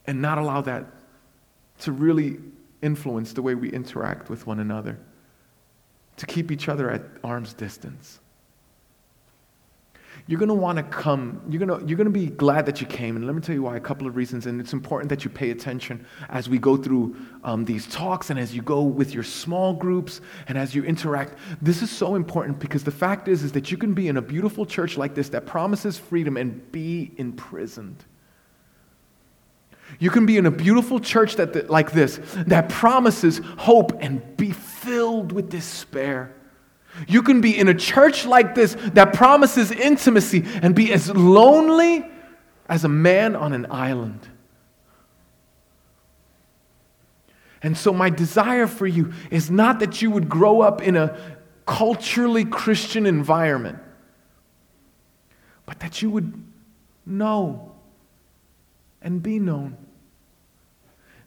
and 0.07 0.21
not 0.21 0.37
allow 0.37 0.61
that 0.61 0.85
to 1.81 1.93
really 1.93 2.37
influence 2.83 3.33
the 3.33 3.41
way 3.41 3.55
we 3.55 3.71
interact 3.71 4.29
with 4.29 4.47
one 4.47 4.61
another, 4.61 4.99
to 6.19 6.27
keep 6.27 6.51
each 6.51 6.69
other 6.69 6.91
at 6.91 7.03
arm's 7.25 7.55
distance 7.55 8.21
you're 10.27 10.39
going 10.39 10.49
to 10.49 10.55
want 10.55 10.77
to 10.77 10.85
come. 10.85 11.43
You're 11.49 11.65
going 11.65 11.81
to, 11.81 11.87
you're 11.87 11.97
going 11.97 12.07
to 12.07 12.11
be 12.11 12.27
glad 12.27 12.67
that 12.67 12.81
you 12.81 12.87
came. 12.87 13.17
And 13.17 13.27
let 13.27 13.35
me 13.35 13.41
tell 13.41 13.55
you 13.55 13.63
why 13.63 13.77
a 13.77 13.81
couple 13.81 14.07
of 14.07 14.17
reasons. 14.17 14.47
And 14.47 14.61
it's 14.61 14.73
important 14.73 15.09
that 15.09 15.25
you 15.25 15.31
pay 15.31 15.51
attention 15.51 16.07
as 16.29 16.49
we 16.49 16.59
go 16.59 16.77
through 16.77 17.17
um, 17.43 17.65
these 17.65 17.87
talks 17.89 18.31
and 18.31 18.39
as 18.39 18.55
you 18.55 18.63
go 18.63 18.83
with 18.83 19.13
your 19.13 19.25
small 19.25 19.73
groups 19.73 20.21
and 20.47 20.57
as 20.57 20.75
you 20.75 20.85
interact. 20.85 21.39
This 21.61 21.83
is 21.83 21.91
so 21.91 22.15
important 22.15 22.61
because 22.61 22.85
the 22.85 22.93
fact 22.93 23.27
is, 23.27 23.43
is 23.43 23.53
that 23.53 23.71
you 23.71 23.77
can 23.77 23.95
be 23.95 24.09
in 24.09 24.17
a 24.17 24.23
beautiful 24.23 24.65
church 24.65 24.97
like 24.97 25.15
this 25.15 25.29
that 25.31 25.45
promises 25.45 25.99
freedom 25.99 26.37
and 26.37 26.71
be 26.71 27.11
imprisoned. 27.17 28.05
You 29.99 30.11
can 30.11 30.25
be 30.25 30.37
in 30.39 30.47
a 30.47 30.51
beautiful 30.51 31.01
church 31.01 31.37
that, 31.37 31.69
like 31.69 31.93
this 31.93 32.21
that 32.47 32.69
promises 32.69 33.41
hope 33.59 33.93
and 34.01 34.37
be 34.37 34.53
filled 34.53 35.33
with 35.33 35.51
despair. 35.51 36.35
You 37.09 37.23
can 37.23 37.41
be 37.41 37.59
in 37.59 37.69
a 37.69 37.75
church 37.75 38.27
like 38.27 38.55
this 38.55 38.77
that 38.93 39.15
promises 39.15 39.71
intimacy 39.71 40.45
and 40.63 40.75
be 40.75 40.93
as 40.93 41.11
lonely 41.11 42.05
as 42.69 42.85
a 42.85 42.89
man 42.89 43.35
on 43.35 43.53
an 43.53 43.67
island. 43.71 44.29
And 47.63 47.79
so, 47.79 47.93
my 47.93 48.11
desire 48.11 48.67
for 48.67 48.87
you 48.87 49.13
is 49.31 49.51
not 49.51 49.79
that 49.81 50.03
you 50.03 50.11
would 50.11 50.29
grow 50.29 50.61
up 50.61 50.83
in 50.83 50.97
a 50.97 51.17
culturally 51.65 52.45
Christian 52.45 53.07
environment, 53.07 53.79
but 55.65 55.79
that 55.81 56.03
you 56.03 56.11
would 56.11 56.43
know 57.07 57.73
and 59.01 59.23
be 59.23 59.39
known. 59.39 59.77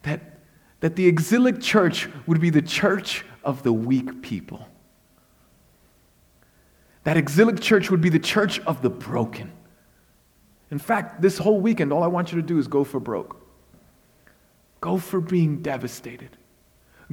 That, 0.04 0.40
that 0.82 0.96
the 0.96 1.08
exilic 1.08 1.62
church 1.62 2.10
would 2.28 2.42
be 2.42 2.50
the 2.50 2.62
church 2.62 3.26
of 3.44 3.64
the 3.64 3.74
weak 3.74 4.22
people. 4.22 4.68
That 7.06 7.18
exilic 7.18 7.62
church 7.62 7.92
would 7.92 8.02
be 8.02 8.10
the 8.10 8.20
church 8.20 8.60
of 8.62 8.82
the 8.82 8.90
broken. 8.90 9.52
In 10.72 10.80
fact, 10.80 11.22
this 11.22 11.38
whole 11.38 11.62
weekend, 11.62 11.94
all 11.94 12.04
I 12.04 12.08
want 12.08 12.32
you 12.32 12.42
to 12.42 12.46
do 12.46 12.58
is 12.58 12.68
go 12.68 12.84
for 12.84 13.00
broke. 13.00 13.42
Go 14.82 14.98
for 14.98 15.22
being 15.22 15.62
devastated. 15.62 16.36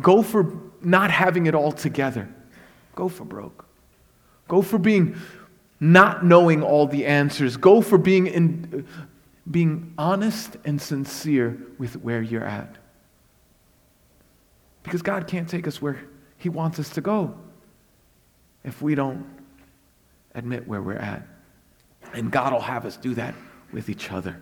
Go 0.00 0.22
for 0.22 0.61
not 0.80 1.11
having 1.11 1.44
it 1.44 1.54
all 1.54 1.72
together. 1.72 2.28
Go 2.94 3.08
for 3.08 3.25
broke. 3.25 3.66
Go 4.49 4.62
for 4.62 4.78
being 4.78 5.14
not 5.78 6.25
knowing 6.25 6.62
all 6.62 6.87
the 6.87 7.04
answers. 7.04 7.58
Go 7.58 7.82
for 7.82 7.99
being, 7.99 8.28
in, 8.28 8.87
being 9.50 9.92
honest 9.99 10.56
and 10.64 10.80
sincere 10.80 11.58
with 11.78 11.96
where 12.02 12.22
you're 12.22 12.44
at. 12.44 12.78
Because 14.84 15.02
God 15.02 15.26
can't 15.26 15.49
take 15.49 15.66
us 15.66 15.82
where 15.82 15.99
He 16.38 16.49
wants 16.49 16.78
us 16.78 16.88
to 16.90 17.02
go 17.02 17.34
if 18.64 18.80
we 18.80 18.94
don't 18.94 19.41
admit 20.34 20.66
where 20.66 20.82
we're 20.82 20.96
at. 20.96 21.26
And 22.12 22.30
God 22.30 22.52
will 22.52 22.60
have 22.60 22.84
us 22.84 22.96
do 22.96 23.14
that 23.14 23.34
with 23.72 23.88
each 23.88 24.10
other. 24.10 24.40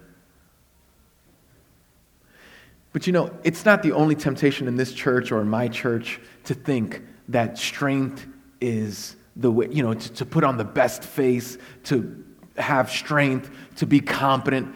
But 2.92 3.06
you 3.06 3.12
know, 3.12 3.30
it's 3.44 3.64
not 3.64 3.82
the 3.82 3.92
only 3.92 4.14
temptation 4.14 4.66
in 4.66 4.76
this 4.76 4.92
church 4.92 5.30
or 5.30 5.40
in 5.40 5.49
my 5.49 5.68
church 5.68 6.20
to 6.44 6.54
think 6.54 7.02
that 7.28 7.56
strength 7.56 8.26
is 8.61 9.16
the 9.37 9.50
way, 9.50 9.68
you 9.70 9.82
know, 9.82 9.94
to, 9.94 10.12
to 10.14 10.26
put 10.26 10.42
on 10.42 10.56
the 10.56 10.64
best 10.64 11.04
face, 11.04 11.56
to 11.85 12.25
have 12.56 12.90
strength, 12.90 13.50
to 13.76 13.87
be 13.87 14.00
competent. 14.00 14.75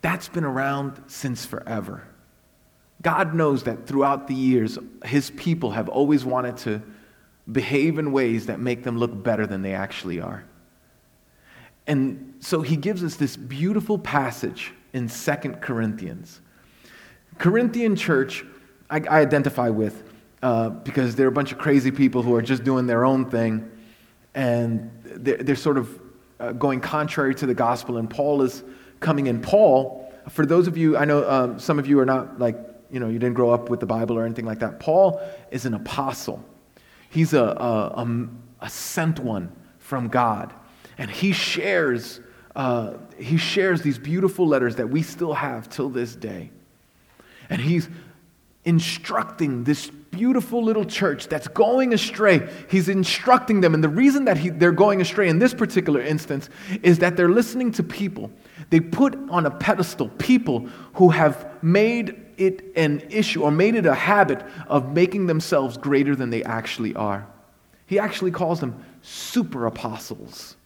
That's 0.00 0.28
been 0.28 0.44
around 0.44 1.02
since 1.06 1.44
forever. 1.44 2.06
God 3.02 3.34
knows 3.34 3.64
that 3.64 3.86
throughout 3.86 4.28
the 4.28 4.34
years, 4.34 4.78
his 5.04 5.30
people 5.30 5.72
have 5.72 5.90
always 5.90 6.24
wanted 6.24 6.56
to 6.58 6.82
behave 7.50 7.98
in 7.98 8.12
ways 8.12 8.46
that 8.46 8.58
make 8.58 8.82
them 8.82 8.98
look 8.98 9.22
better 9.22 9.46
than 9.46 9.62
they 9.62 9.74
actually 9.74 10.20
are. 10.20 10.44
And 11.86 12.34
so 12.40 12.62
he 12.62 12.76
gives 12.76 13.04
us 13.04 13.16
this 13.16 13.36
beautiful 13.36 13.98
passage 13.98 14.72
in 14.92 15.08
Second 15.08 15.60
Corinthians. 15.60 16.40
Corinthian 17.38 17.96
church, 17.96 18.44
I, 18.88 19.00
I 19.10 19.20
identify 19.20 19.68
with. 19.68 20.02
uh, 20.44 20.68
because 20.68 21.16
they're 21.16 21.28
a 21.28 21.32
bunch 21.32 21.52
of 21.52 21.58
crazy 21.58 21.90
people 21.90 22.22
who 22.22 22.34
are 22.34 22.42
just 22.42 22.64
doing 22.64 22.86
their 22.86 23.06
own 23.06 23.30
thing, 23.30 23.70
and 24.34 24.90
they're, 25.04 25.38
they're 25.38 25.56
sort 25.56 25.78
of 25.78 26.00
uh, 26.38 26.52
going 26.52 26.80
contrary 26.80 27.34
to 27.34 27.46
the 27.46 27.54
gospel. 27.54 27.96
And 27.96 28.10
Paul 28.10 28.42
is 28.42 28.62
coming 29.00 29.26
in. 29.26 29.40
Paul, 29.40 30.12
for 30.28 30.44
those 30.44 30.68
of 30.68 30.76
you, 30.76 30.98
I 30.98 31.06
know 31.06 31.28
um, 31.28 31.58
some 31.58 31.78
of 31.78 31.86
you 31.86 31.98
are 31.98 32.04
not 32.04 32.38
like, 32.38 32.58
you 32.90 33.00
know, 33.00 33.08
you 33.08 33.18
didn't 33.18 33.34
grow 33.34 33.50
up 33.50 33.70
with 33.70 33.80
the 33.80 33.86
Bible 33.86 34.18
or 34.18 34.26
anything 34.26 34.44
like 34.44 34.58
that. 34.58 34.80
Paul 34.80 35.18
is 35.50 35.64
an 35.64 35.72
apostle, 35.72 36.44
he's 37.14 37.32
a, 37.32 37.40
a, 37.42 38.02
a, 38.02 38.28
a 38.62 38.68
sent 38.68 39.20
one 39.20 39.52
from 39.78 40.08
God. 40.08 40.52
And 40.98 41.08
he 41.08 41.32
shares, 41.32 42.20
uh, 42.56 42.94
he 43.16 43.36
shares 43.36 43.82
these 43.82 43.98
beautiful 43.98 44.48
letters 44.48 44.76
that 44.76 44.88
we 44.88 45.02
still 45.02 45.34
have 45.34 45.68
till 45.68 45.88
this 45.88 46.16
day. 46.16 46.50
And 47.48 47.60
he's 47.60 47.88
instructing 48.64 49.62
this 49.62 49.90
beautiful 49.90 50.62
little 50.62 50.84
church 50.84 51.28
that's 51.28 51.46
going 51.48 51.92
astray. 51.92 52.48
He's 52.68 52.88
instructing 52.88 53.60
them. 53.60 53.74
And 53.74 53.84
the 53.84 53.88
reason 53.88 54.24
that 54.24 54.36
he, 54.36 54.50
they're 54.50 54.72
going 54.72 55.00
astray 55.00 55.28
in 55.28 55.38
this 55.38 55.54
particular 55.54 56.00
instance 56.00 56.48
is 56.82 56.98
that 56.98 57.16
they're 57.16 57.28
listening 57.28 57.70
to 57.72 57.82
people. 57.82 58.30
They 58.70 58.80
put 58.80 59.16
on 59.30 59.46
a 59.46 59.50
pedestal 59.50 60.08
people 60.08 60.68
who 60.94 61.10
have 61.10 61.62
made 61.62 62.20
it 62.36 62.64
an 62.76 63.02
issue 63.10 63.42
or 63.42 63.50
made 63.50 63.74
it 63.74 63.86
a 63.86 63.94
habit 63.94 64.44
of 64.66 64.92
making 64.92 65.26
themselves 65.26 65.76
greater 65.76 66.16
than 66.16 66.30
they 66.30 66.42
actually 66.42 66.94
are. 66.94 67.26
He 67.86 67.98
actually 67.98 68.30
calls 68.30 68.60
them 68.60 68.82
super 69.02 69.66
apostles. 69.66 70.56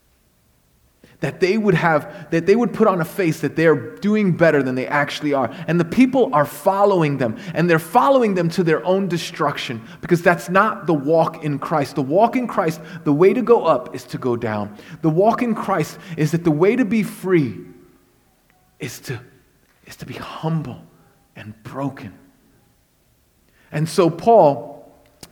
That 1.20 1.40
they 1.40 1.58
would 1.58 1.74
have 1.74 2.30
that 2.30 2.46
they 2.46 2.54
would 2.54 2.72
put 2.72 2.86
on 2.86 3.00
a 3.00 3.04
face 3.04 3.40
that 3.40 3.56
they're 3.56 3.96
doing 3.96 4.36
better 4.36 4.62
than 4.62 4.76
they 4.76 4.86
actually 4.86 5.32
are. 5.32 5.52
And 5.66 5.80
the 5.80 5.84
people 5.84 6.32
are 6.32 6.44
following 6.44 7.18
them. 7.18 7.36
And 7.54 7.68
they're 7.68 7.80
following 7.80 8.34
them 8.34 8.48
to 8.50 8.62
their 8.62 8.84
own 8.84 9.08
destruction. 9.08 9.82
Because 10.00 10.22
that's 10.22 10.48
not 10.48 10.86
the 10.86 10.94
walk 10.94 11.42
in 11.42 11.58
christ. 11.58 11.96
The 11.96 12.02
walk 12.02 12.36
in 12.36 12.46
christ 12.46 12.80
the 13.02 13.12
way 13.12 13.32
to 13.32 13.42
go 13.42 13.64
up 13.64 13.96
is 13.96 14.04
to 14.04 14.18
go 14.18 14.36
down. 14.36 14.76
The 15.02 15.10
walk 15.10 15.42
in 15.42 15.56
christ 15.56 15.98
is 16.16 16.30
that 16.30 16.44
the 16.44 16.52
way 16.52 16.76
to 16.76 16.84
be 16.84 17.02
free 17.02 17.64
is 18.78 19.00
to 19.00 19.20
is 19.86 19.96
to 19.96 20.06
be 20.06 20.14
humble 20.14 20.82
and 21.36 21.60
broken 21.62 22.16
and 23.72 23.88
so 23.88 24.10
paul 24.10 24.78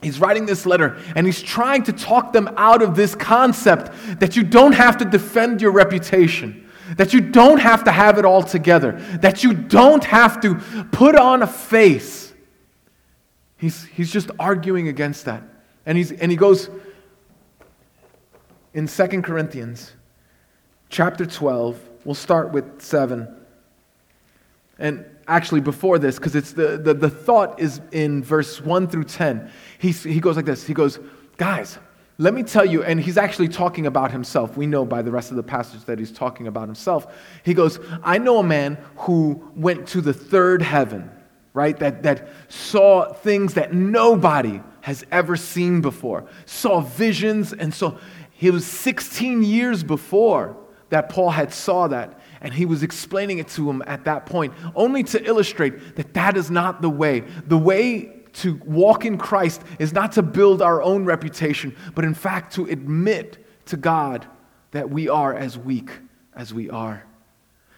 He's 0.01 0.19
writing 0.19 0.45
this 0.45 0.65
letter 0.65 0.97
and 1.15 1.25
he's 1.25 1.41
trying 1.41 1.83
to 1.83 1.93
talk 1.93 2.31
them 2.31 2.49
out 2.55 2.81
of 2.81 2.95
this 2.95 3.15
concept 3.15 3.91
that 4.19 4.35
you 4.35 4.43
don't 4.43 4.73
have 4.73 4.97
to 4.97 5.05
defend 5.05 5.59
your 5.61 5.71
reputation, 5.71 6.69
that 6.97 7.13
you 7.13 7.21
don't 7.21 7.59
have 7.59 7.83
to 7.85 7.91
have 7.91 8.19
it 8.19 8.25
all 8.25 8.43
together, 8.43 8.93
that 9.21 9.43
you 9.43 9.53
don't 9.53 10.03
have 10.03 10.39
to 10.41 10.55
put 10.91 11.15
on 11.15 11.41
a 11.41 11.47
face. 11.47 12.31
He's, 13.57 13.85
he's 13.85 14.11
just 14.11 14.29
arguing 14.37 14.87
against 14.87 15.25
that. 15.25 15.41
And, 15.85 15.97
he's, 15.97 16.11
and 16.11 16.29
he 16.29 16.37
goes 16.37 16.69
in 18.75 18.87
2 18.87 19.07
Corinthians 19.23 19.93
chapter 20.89 21.25
12, 21.25 21.79
we'll 22.05 22.13
start 22.13 22.51
with 22.51 22.83
7. 22.83 23.35
And 24.79 25.05
actually 25.27 25.61
before 25.61 25.99
this, 25.99 26.17
because 26.17 26.35
it's 26.35 26.53
the, 26.53 26.77
the, 26.77 26.93
the 26.93 27.09
thought 27.09 27.59
is 27.59 27.81
in 27.91 28.23
verse 28.23 28.61
1 28.61 28.87
through 28.87 29.05
10. 29.05 29.51
He, 29.79 29.91
he 29.91 30.19
goes 30.19 30.35
like 30.35 30.45
this 30.45 30.65
He 30.65 30.73
goes, 30.73 30.99
Guys, 31.37 31.77
let 32.19 32.33
me 32.33 32.41
tell 32.41 32.65
you, 32.65 32.83
and 32.83 32.99
he's 32.99 33.17
actually 33.17 33.47
talking 33.47 33.85
about 33.85 34.11
himself. 34.11 34.57
We 34.57 34.65
know 34.65 34.85
by 34.85 35.03
the 35.03 35.11
rest 35.11 35.29
of 35.29 35.37
the 35.37 35.43
passage 35.43 35.85
that 35.85 35.99
he's 35.99 36.11
talking 36.11 36.47
about 36.47 36.67
himself. 36.67 37.15
He 37.43 37.53
goes, 37.53 37.79
I 38.03 38.17
know 38.17 38.39
a 38.39 38.43
man 38.43 38.79
who 38.95 39.51
went 39.55 39.87
to 39.89 40.01
the 40.01 40.13
third 40.13 40.63
heaven, 40.63 41.11
right? 41.53 41.77
That, 41.77 42.01
that 42.03 42.29
saw 42.47 43.13
things 43.13 43.53
that 43.53 43.71
nobody 43.71 44.61
has 44.81 45.05
ever 45.11 45.35
seen 45.35 45.81
before, 45.81 46.25
saw 46.47 46.81
visions, 46.81 47.53
and 47.53 47.71
so 47.71 47.99
he 48.31 48.49
was 48.49 48.65
16 48.65 49.43
years 49.43 49.83
before 49.83 50.57
that 50.89 51.09
Paul 51.09 51.29
had 51.29 51.53
saw 51.53 51.87
that. 51.87 52.19
And 52.41 52.53
he 52.53 52.65
was 52.65 52.83
explaining 52.83 53.39
it 53.39 53.47
to 53.49 53.69
him 53.69 53.83
at 53.87 54.05
that 54.05 54.25
point, 54.25 54.53
only 54.75 55.03
to 55.03 55.23
illustrate 55.23 55.95
that 55.95 56.13
that 56.13 56.37
is 56.37 56.51
not 56.51 56.81
the 56.81 56.89
way. 56.89 57.21
The 57.47 57.57
way 57.57 58.13
to 58.33 58.61
walk 58.65 59.05
in 59.05 59.17
Christ 59.17 59.61
is 59.79 59.93
not 59.93 60.11
to 60.13 60.21
build 60.21 60.61
our 60.61 60.81
own 60.81 61.05
reputation, 61.05 61.75
but 61.95 62.05
in 62.05 62.13
fact 62.13 62.53
to 62.53 62.65
admit 62.65 63.43
to 63.65 63.77
God 63.77 64.27
that 64.71 64.89
we 64.89 65.09
are 65.09 65.33
as 65.33 65.57
weak 65.57 65.89
as 66.35 66.53
we 66.53 66.69
are. 66.69 67.03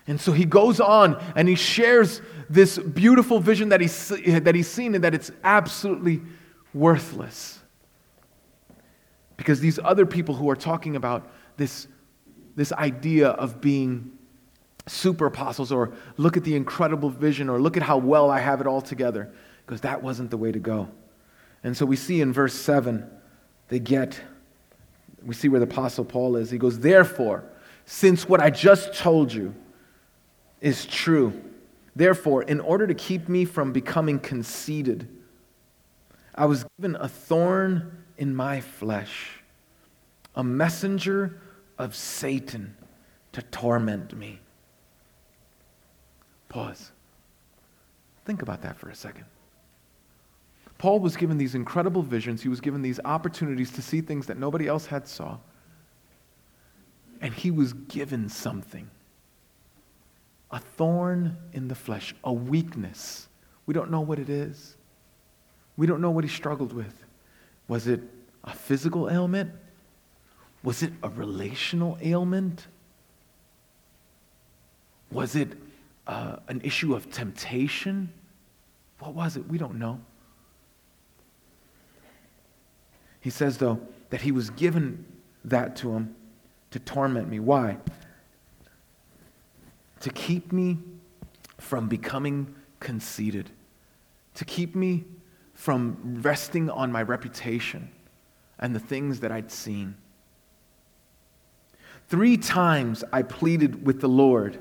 And 0.07 0.19
so 0.19 0.31
he 0.31 0.43
goes 0.43 0.79
on 0.79 1.21
and 1.35 1.47
he 1.47 1.55
shares 1.55 2.21
this 2.49 2.77
beautiful 2.77 3.39
vision 3.39 3.69
that 3.69 3.79
he's, 3.79 4.09
that 4.09 4.55
he's 4.55 4.67
seen 4.67 4.95
and 4.95 5.03
that 5.03 5.13
it's 5.13 5.31
absolutely 5.43 6.21
worthless. 6.73 7.59
Because 9.37 9.59
these 9.61 9.79
other 9.79 10.05
people 10.05 10.35
who 10.35 10.49
are 10.49 10.55
talking 10.55 10.95
about 10.95 11.31
this, 11.57 11.87
this 12.55 12.73
idea 12.73 13.29
of 13.29 13.61
being 13.61 14.11
super 14.89 15.25
apostles 15.27 15.71
or 15.71 15.91
look 16.17 16.37
at 16.37 16.43
the 16.43 16.55
incredible 16.55 17.09
vision 17.09 17.49
or 17.49 17.61
look 17.61 17.77
at 17.77 17.83
how 17.83 17.97
well 17.97 18.29
I 18.29 18.39
have 18.39 18.61
it 18.61 18.67
all 18.67 18.81
together 18.81 19.31
because 19.65 19.81
that 19.81 20.01
wasn't 20.01 20.31
the 20.31 20.37
way 20.37 20.51
to 20.51 20.59
go. 20.59 20.89
And 21.63 21.75
so 21.75 21.85
we 21.85 21.95
see 21.95 22.21
in 22.21 22.33
verse 22.33 22.53
7, 22.53 23.09
they 23.67 23.79
get, 23.79 24.19
we 25.23 25.35
see 25.35 25.49
where 25.49 25.59
the 25.59 25.65
apostle 25.65 26.05
Paul 26.05 26.35
is. 26.35 26.49
He 26.49 26.57
goes, 26.57 26.79
Therefore, 26.79 27.43
since 27.85 28.27
what 28.27 28.41
I 28.41 28.49
just 28.49 28.93
told 28.93 29.31
you 29.31 29.53
is 30.61 30.85
true, 30.85 31.39
therefore, 31.95 32.43
in 32.43 32.59
order 32.59 32.87
to 32.87 32.93
keep 32.93 33.29
me 33.29 33.45
from 33.45 33.71
becoming 33.71 34.19
conceited, 34.19 35.07
I 36.33 36.45
was 36.45 36.65
given 36.77 36.95
a 36.95 37.07
thorn 37.07 38.03
in 38.17 38.35
my 38.35 38.61
flesh, 38.61 39.41
a 40.35 40.43
messenger 40.43 41.39
of 41.77 41.95
Satan 41.95 42.75
to 43.33 43.41
torment 43.41 44.15
me. 44.15 44.39
Pause. 46.49 46.91
Think 48.25 48.41
about 48.41 48.61
that 48.63 48.77
for 48.77 48.89
a 48.89 48.95
second. 48.95 49.25
Paul 50.77 50.99
was 50.99 51.15
given 51.15 51.37
these 51.37 51.55
incredible 51.55 52.01
visions. 52.01 52.41
He 52.41 52.49
was 52.49 52.61
given 52.61 52.81
these 52.81 52.99
opportunities 53.03 53.71
to 53.71 53.81
see 53.81 54.01
things 54.01 54.27
that 54.27 54.37
nobody 54.37 54.67
else 54.67 54.85
had 54.85 55.07
saw. 55.07 55.37
And 57.21 57.33
he 57.33 57.51
was 57.51 57.73
given 57.73 58.29
something. 58.29 58.89
A 60.51 60.59
thorn 60.59 61.37
in 61.53 61.67
the 61.67 61.75
flesh, 61.75 62.15
a 62.23 62.33
weakness. 62.33 63.27
We 63.65 63.73
don't 63.73 63.91
know 63.91 64.01
what 64.01 64.19
it 64.19 64.29
is. 64.29 64.75
We 65.77 65.85
don't 65.85 66.01
know 66.01 66.11
what 66.11 66.23
he 66.23 66.29
struggled 66.29 66.73
with. 66.73 67.03
Was 67.67 67.87
it 67.87 68.01
a 68.43 68.53
physical 68.53 69.09
ailment? 69.09 69.51
Was 70.63 70.81
it 70.81 70.93
a 71.03 71.09
relational 71.09 71.97
ailment? 72.01 72.67
Was 75.11 75.35
it 75.35 75.51
uh, 76.09 76.37
an 76.47 76.59
issue 76.63 76.95
of 76.95 77.11
temptation? 77.11 78.11
What 78.97 79.13
was 79.13 79.37
it? 79.37 79.47
We 79.47 79.59
don't 79.59 79.75
know. 79.75 80.01
He 83.21 83.29
says, 83.29 83.59
though, 83.59 83.79
that 84.09 84.21
he 84.21 84.31
was 84.31 84.49
given 84.49 85.05
that 85.45 85.75
to 85.77 85.91
him 85.91 86.15
to 86.71 86.79
torment 86.79 87.29
me. 87.29 87.39
Why? 87.39 87.77
To 89.99 90.09
keep 90.09 90.51
me 90.51 90.79
from 91.59 91.87
becoming 91.87 92.55
conceited, 92.79 93.51
to 94.33 94.45
keep 94.45 94.75
me 94.75 95.05
from 95.53 96.19
resting 96.23 96.71
on 96.71 96.91
my 96.91 97.03
reputation 97.03 97.91
and 98.57 98.73
the 98.73 98.79
things 98.79 99.19
that 99.19 99.31
I'd 99.31 99.51
seen. 99.51 99.95
Three 102.07 102.37
times 102.37 103.03
I 103.13 103.21
pleaded 103.21 103.85
with 103.85 104.01
the 104.01 104.09
Lord 104.09 104.57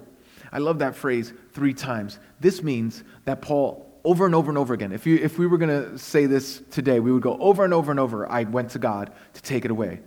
I 0.53 0.59
love 0.59 0.79
that 0.81 0.97
phrase, 0.97 1.33
three 1.53 1.75
times. 1.75 2.19
This 2.41 2.63
means 2.63 3.05
that 3.25 3.43
Paul, 3.43 3.87
over 4.05 4.27
and 4.27 4.35
over 4.35 4.51
and 4.51 4.59
over 4.59 4.75
again, 4.75 4.93
if, 4.93 5.07
you, 5.07 5.17
if 5.17 5.39
we 5.39 5.47
were 5.47 5.59
going 5.59 5.91
to 5.91 5.99
say 5.99 6.27
this 6.27 6.63
today, 6.71 7.01
we 7.01 7.13
would 7.13 7.23
go 7.23 7.37
over 7.39 7.65
and 7.65 7.75
over 7.75 7.91
and 7.91 8.01
over, 8.01 8.31
I 8.31 8.45
went 8.45 8.71
to 8.71 8.79
God 8.79 9.13
to 9.35 9.43
take 9.43 9.65
it 9.65 9.71
away. 9.71 10.01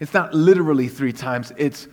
It's 0.00 0.14
not 0.14 0.32
literally 0.34 0.88
three 0.88 1.12
times, 1.12 1.52
it's 1.56 1.88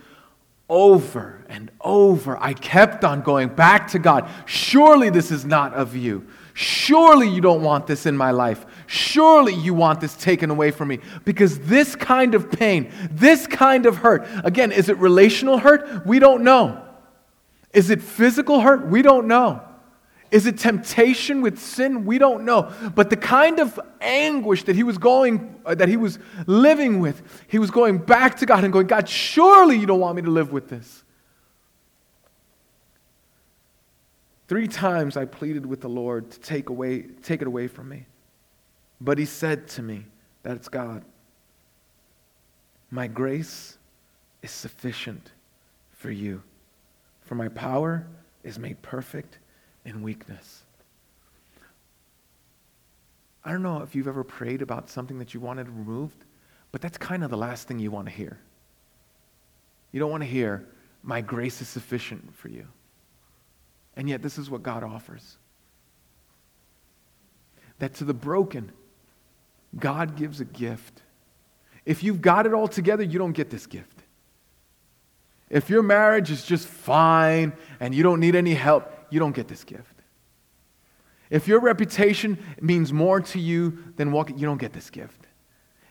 over 0.69 1.43
and 1.47 1.71
over. 1.81 2.37
I 2.41 2.53
kept 2.53 3.03
on 3.03 3.21
going 3.21 3.49
back 3.49 3.89
to 3.89 3.99
God. 3.99 4.29
Surely 4.45 5.09
this 5.09 5.31
is 5.31 5.45
not 5.45 5.73
of 5.73 5.95
you. 5.95 6.27
Surely 6.53 7.27
you 7.27 7.41
don't 7.41 7.61
want 7.61 7.85
this 7.85 8.05
in 8.05 8.15
my 8.15 8.31
life. 8.31 8.65
Surely 8.87 9.53
you 9.53 9.73
want 9.73 9.99
this 9.99 10.15
taken 10.15 10.49
away 10.49 10.71
from 10.71 10.87
me. 10.87 10.99
Because 11.25 11.59
this 11.59 11.95
kind 11.95 12.33
of 12.33 12.49
pain, 12.51 12.91
this 13.11 13.45
kind 13.45 13.85
of 13.85 13.97
hurt, 13.97 14.25
again, 14.43 14.71
is 14.71 14.87
it 14.89 14.97
relational 14.97 15.57
hurt? 15.57 16.05
We 16.05 16.19
don't 16.19 16.43
know. 16.43 16.84
Is 17.75 17.89
it 17.89 18.01
physical 18.01 18.61
hurt? 18.61 18.87
We 18.87 19.01
don't 19.01 19.27
know. 19.27 19.61
Is 20.31 20.47
it 20.47 20.57
temptation 20.57 21.41
with 21.41 21.59
sin? 21.59 22.05
We 22.05 22.17
don't 22.17 22.45
know. 22.45 22.73
But 22.95 23.09
the 23.09 23.17
kind 23.17 23.59
of 23.59 23.79
anguish 24.01 24.63
that 24.63 24.75
he 24.75 24.83
was 24.83 24.97
going, 24.97 25.61
uh, 25.65 25.75
that 25.75 25.87
he 25.87 25.97
was 25.97 26.17
living 26.47 26.99
with, 26.99 27.21
he 27.47 27.59
was 27.59 27.69
going 27.69 27.99
back 27.99 28.37
to 28.37 28.45
God 28.45 28.63
and 28.63 28.73
going, 28.73 28.87
God, 28.87 29.07
surely 29.07 29.77
you 29.77 29.85
don't 29.85 29.99
want 29.99 30.15
me 30.15 30.23
to 30.23 30.31
live 30.31 30.51
with 30.51 30.69
this. 30.69 31.03
Three 34.47 34.67
times 34.67 35.17
I 35.17 35.25
pleaded 35.25 35.65
with 35.65 35.81
the 35.81 35.89
Lord 35.89 36.31
to 36.31 36.39
take, 36.39 36.69
away, 36.69 37.01
take 37.23 37.41
it 37.41 37.47
away 37.47 37.67
from 37.67 37.89
me. 37.89 38.05
But 39.01 39.17
he 39.17 39.25
said 39.25 39.67
to 39.69 39.81
me, 39.81 40.05
That's 40.43 40.69
God, 40.69 41.03
my 42.89 43.07
grace 43.07 43.77
is 44.41 44.51
sufficient 44.51 45.31
for 45.91 46.11
you, 46.11 46.43
for 47.25 47.35
my 47.35 47.49
power 47.49 48.07
is 48.43 48.57
made 48.57 48.81
perfect 48.81 49.39
in 49.83 50.01
weakness. 50.01 50.63
I 53.43 53.51
don't 53.51 53.61
know 53.61 53.81
if 53.81 53.93
you've 53.93 54.07
ever 54.07 54.23
prayed 54.23 54.61
about 54.61 54.89
something 54.89 55.19
that 55.19 55.33
you 55.33 55.39
wanted 55.39 55.67
removed, 55.67 56.25
but 56.71 56.81
that's 56.81 56.97
kind 56.97 57.23
of 57.23 57.29
the 57.29 57.37
last 57.37 57.67
thing 57.67 57.79
you 57.79 57.91
want 57.91 58.07
to 58.07 58.13
hear. 58.13 58.39
You 59.91 59.99
don't 59.99 60.11
want 60.11 60.23
to 60.23 60.29
hear, 60.29 60.65
My 61.03 61.21
grace 61.21 61.61
is 61.61 61.67
sufficient 61.67 62.35
for 62.35 62.49
you. 62.49 62.67
And 63.95 64.09
yet, 64.09 64.21
this 64.21 64.37
is 64.37 64.49
what 64.49 64.63
God 64.63 64.83
offers 64.83 65.37
that 67.79 67.93
to 67.95 68.05
the 68.05 68.13
broken, 68.13 68.71
God 69.77 70.15
gives 70.15 70.39
a 70.39 70.45
gift. 70.45 71.01
If 71.85 72.03
you've 72.03 72.21
got 72.21 72.45
it 72.45 72.53
all 72.53 72.67
together, 72.67 73.03
you 73.03 73.19
don't 73.19 73.33
get 73.33 73.49
this 73.49 73.67
gift. 73.67 73.94
If 75.49 75.69
your 75.69 75.83
marriage 75.83 76.31
is 76.31 76.43
just 76.43 76.67
fine 76.67 77.53
and 77.79 77.93
you 77.93 78.03
don't 78.03 78.19
need 78.19 78.35
any 78.35 78.53
help, 78.53 78.91
you 79.09 79.19
don't 79.19 79.35
get 79.35 79.47
this 79.47 79.63
gift. 79.63 79.95
If 81.29 81.47
your 81.47 81.59
reputation 81.59 82.37
means 82.61 82.93
more 82.93 83.19
to 83.19 83.39
you 83.39 83.83
than 83.95 84.11
walking, 84.11 84.37
you 84.37 84.45
don't 84.45 84.59
get 84.59 84.73
this 84.73 84.89
gift. 84.89 85.25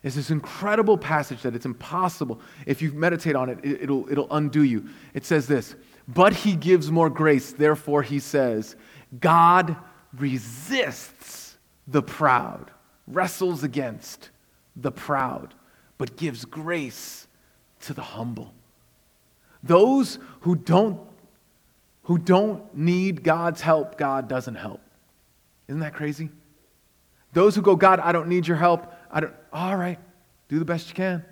It's 0.02 0.16
this 0.16 0.30
incredible 0.30 0.98
passage 0.98 1.42
that 1.42 1.54
it's 1.54 1.64
impossible. 1.64 2.40
If 2.66 2.82
you 2.82 2.92
meditate 2.92 3.34
on 3.34 3.48
it, 3.48 3.58
it 3.64 3.90
will 3.90 4.10
it'll 4.10 4.30
undo 4.30 4.62
you. 4.62 4.88
It 5.14 5.24
says 5.24 5.46
this 5.46 5.74
But 6.06 6.34
he 6.34 6.54
gives 6.54 6.90
more 6.90 7.08
grace. 7.08 7.52
Therefore, 7.52 8.02
he 8.02 8.18
says, 8.18 8.76
God 9.18 9.76
resists 10.12 11.56
the 11.86 12.02
proud, 12.02 12.70
wrestles 13.06 13.64
against 13.64 14.30
the 14.76 14.92
proud, 14.92 15.54
but 15.96 16.16
gives 16.16 16.44
grace 16.44 17.26
to 17.80 17.94
the 17.94 18.02
humble. 18.02 18.52
Those 19.64 20.18
who 20.40 20.56
don't, 20.56 21.00
who 22.04 22.18
don't 22.18 22.76
need 22.76 23.24
God's 23.24 23.62
help, 23.62 23.96
God 23.96 24.28
doesn't 24.28 24.56
help. 24.56 24.82
Isn't 25.68 25.80
that 25.80 25.94
crazy? 25.94 26.28
Those 27.32 27.56
who 27.56 27.62
go, 27.62 27.74
God, 27.74 27.98
I 27.98 28.12
don't 28.12 28.28
need 28.28 28.46
your 28.46 28.58
help. 28.58 28.92
I 29.10 29.20
don't, 29.20 29.32
all 29.52 29.76
right, 29.76 29.98
do 30.48 30.58
the 30.58 30.66
best 30.66 30.88
you 30.88 30.94
can. 30.94 31.24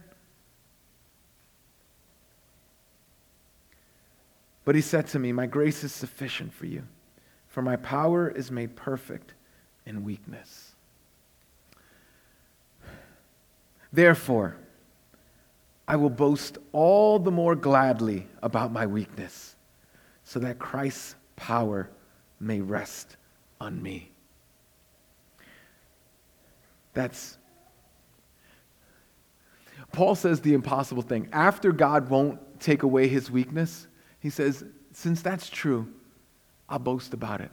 But 4.64 4.77
he 4.77 4.81
said 4.81 5.09
to 5.09 5.18
me, 5.18 5.33
My 5.33 5.47
grace 5.47 5.85
is 5.85 5.92
sufficient 5.92 6.55
for 6.55 6.66
you, 6.66 6.85
for 7.49 7.61
my 7.61 7.77
power 7.77 8.31
is 8.31 8.51
made 8.51 8.77
perfect 8.77 9.35
in 9.85 10.05
weakness. 10.05 10.73
Therefore, 13.92 14.57
I 15.87 15.97
will 15.97 16.11
boast 16.11 16.59
all 16.73 17.18
the 17.18 17.31
more 17.31 17.55
gladly 17.55 18.27
about 18.42 18.73
my 18.73 18.87
weakness, 18.87 19.57
so 20.25 20.38
that 20.38 20.59
Christ's 20.59 21.16
power 21.37 21.90
may 22.40 22.61
rest 22.61 23.16
on 23.61 23.83
me. 23.83 24.11
That's 26.95 27.38
Paul 29.92 30.14
says 30.14 30.40
the 30.40 30.55
impossible 30.55 31.03
thing. 31.03 31.29
After 31.33 31.71
God 31.73 32.09
won't 32.09 32.38
take 32.61 32.83
away 32.83 33.09
his 33.09 33.31
weakness, 33.31 33.87
he 34.21 34.31
says, 34.31 34.64
since 34.92 35.21
that's 35.21 35.51
true, 35.51 35.87
I'll 36.68 36.79
boast 36.79 37.12
about 37.12 37.42
it. 37.42 37.51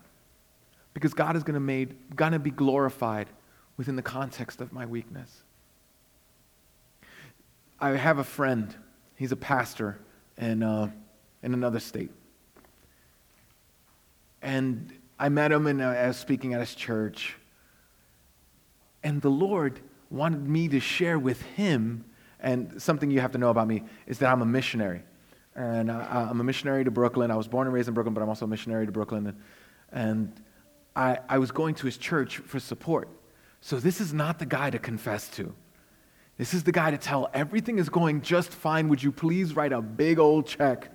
Because 0.93 1.13
God 1.13 1.35
is 1.35 1.43
going 1.43 1.91
to 2.31 2.39
be 2.39 2.51
glorified 2.51 3.27
within 3.75 3.97
the 3.97 4.01
context 4.01 4.61
of 4.61 4.71
my 4.71 4.85
weakness. 4.85 5.43
I 7.81 7.91
have 7.91 8.19
a 8.19 8.23
friend, 8.23 8.75
he's 9.15 9.31
a 9.31 9.37
pastor 9.37 9.99
in, 10.37 10.63
uh, 10.63 10.91
in 11.41 11.53
another 11.53 11.79
state. 11.79 12.11
And 14.41 14.91
I 15.17 15.29
met 15.29 15.51
him 15.51 15.67
and 15.67 15.81
I 15.81 16.07
was 16.07 16.17
speaking 16.17 16.53
at 16.53 16.59
his 16.59 16.75
church. 16.75 17.35
And 19.03 19.21
the 19.21 19.29
Lord 19.29 19.79
wanted 20.09 20.47
me 20.47 20.67
to 20.69 20.79
share 20.79 21.17
with 21.17 21.41
him, 21.41 22.03
and 22.39 22.81
something 22.81 23.11
you 23.11 23.21
have 23.21 23.31
to 23.31 23.37
know 23.37 23.49
about 23.49 23.67
me 23.67 23.83
is 24.07 24.19
that 24.19 24.31
I'm 24.31 24.41
a 24.41 24.45
missionary. 24.45 25.03
And 25.55 25.91
I, 25.91 26.27
I'm 26.29 26.39
a 26.39 26.43
missionary 26.43 26.83
to 26.83 26.91
Brooklyn. 26.91 27.31
I 27.31 27.35
was 27.35 27.47
born 27.47 27.67
and 27.67 27.73
raised 27.73 27.87
in 27.87 27.93
Brooklyn, 27.93 28.13
but 28.13 28.21
I'm 28.21 28.29
also 28.29 28.45
a 28.45 28.47
missionary 28.47 28.85
to 28.85 28.91
Brooklyn. 28.91 29.27
And, 29.27 29.37
and 29.91 30.41
I, 30.95 31.19
I 31.29 31.37
was 31.37 31.51
going 31.51 31.75
to 31.75 31.85
his 31.85 31.97
church 31.97 32.37
for 32.37 32.59
support. 32.59 33.09
So 33.61 33.79
this 33.79 34.01
is 34.01 34.13
not 34.13 34.39
the 34.39 34.45
guy 34.45 34.69
to 34.69 34.79
confess 34.79 35.29
to. 35.31 35.53
This 36.39 36.53
is 36.53 36.63
the 36.63 36.71
guy 36.71 36.89
to 36.89 36.97
tell 36.97 37.29
everything 37.33 37.79
is 37.79 37.89
going 37.89 38.21
just 38.21 38.51
fine. 38.51 38.87
Would 38.87 39.03
you 39.03 39.11
please 39.11 39.57
write 39.57 39.73
a 39.73 39.81
big 39.81 40.19
old 40.19 40.47
check 40.47 40.89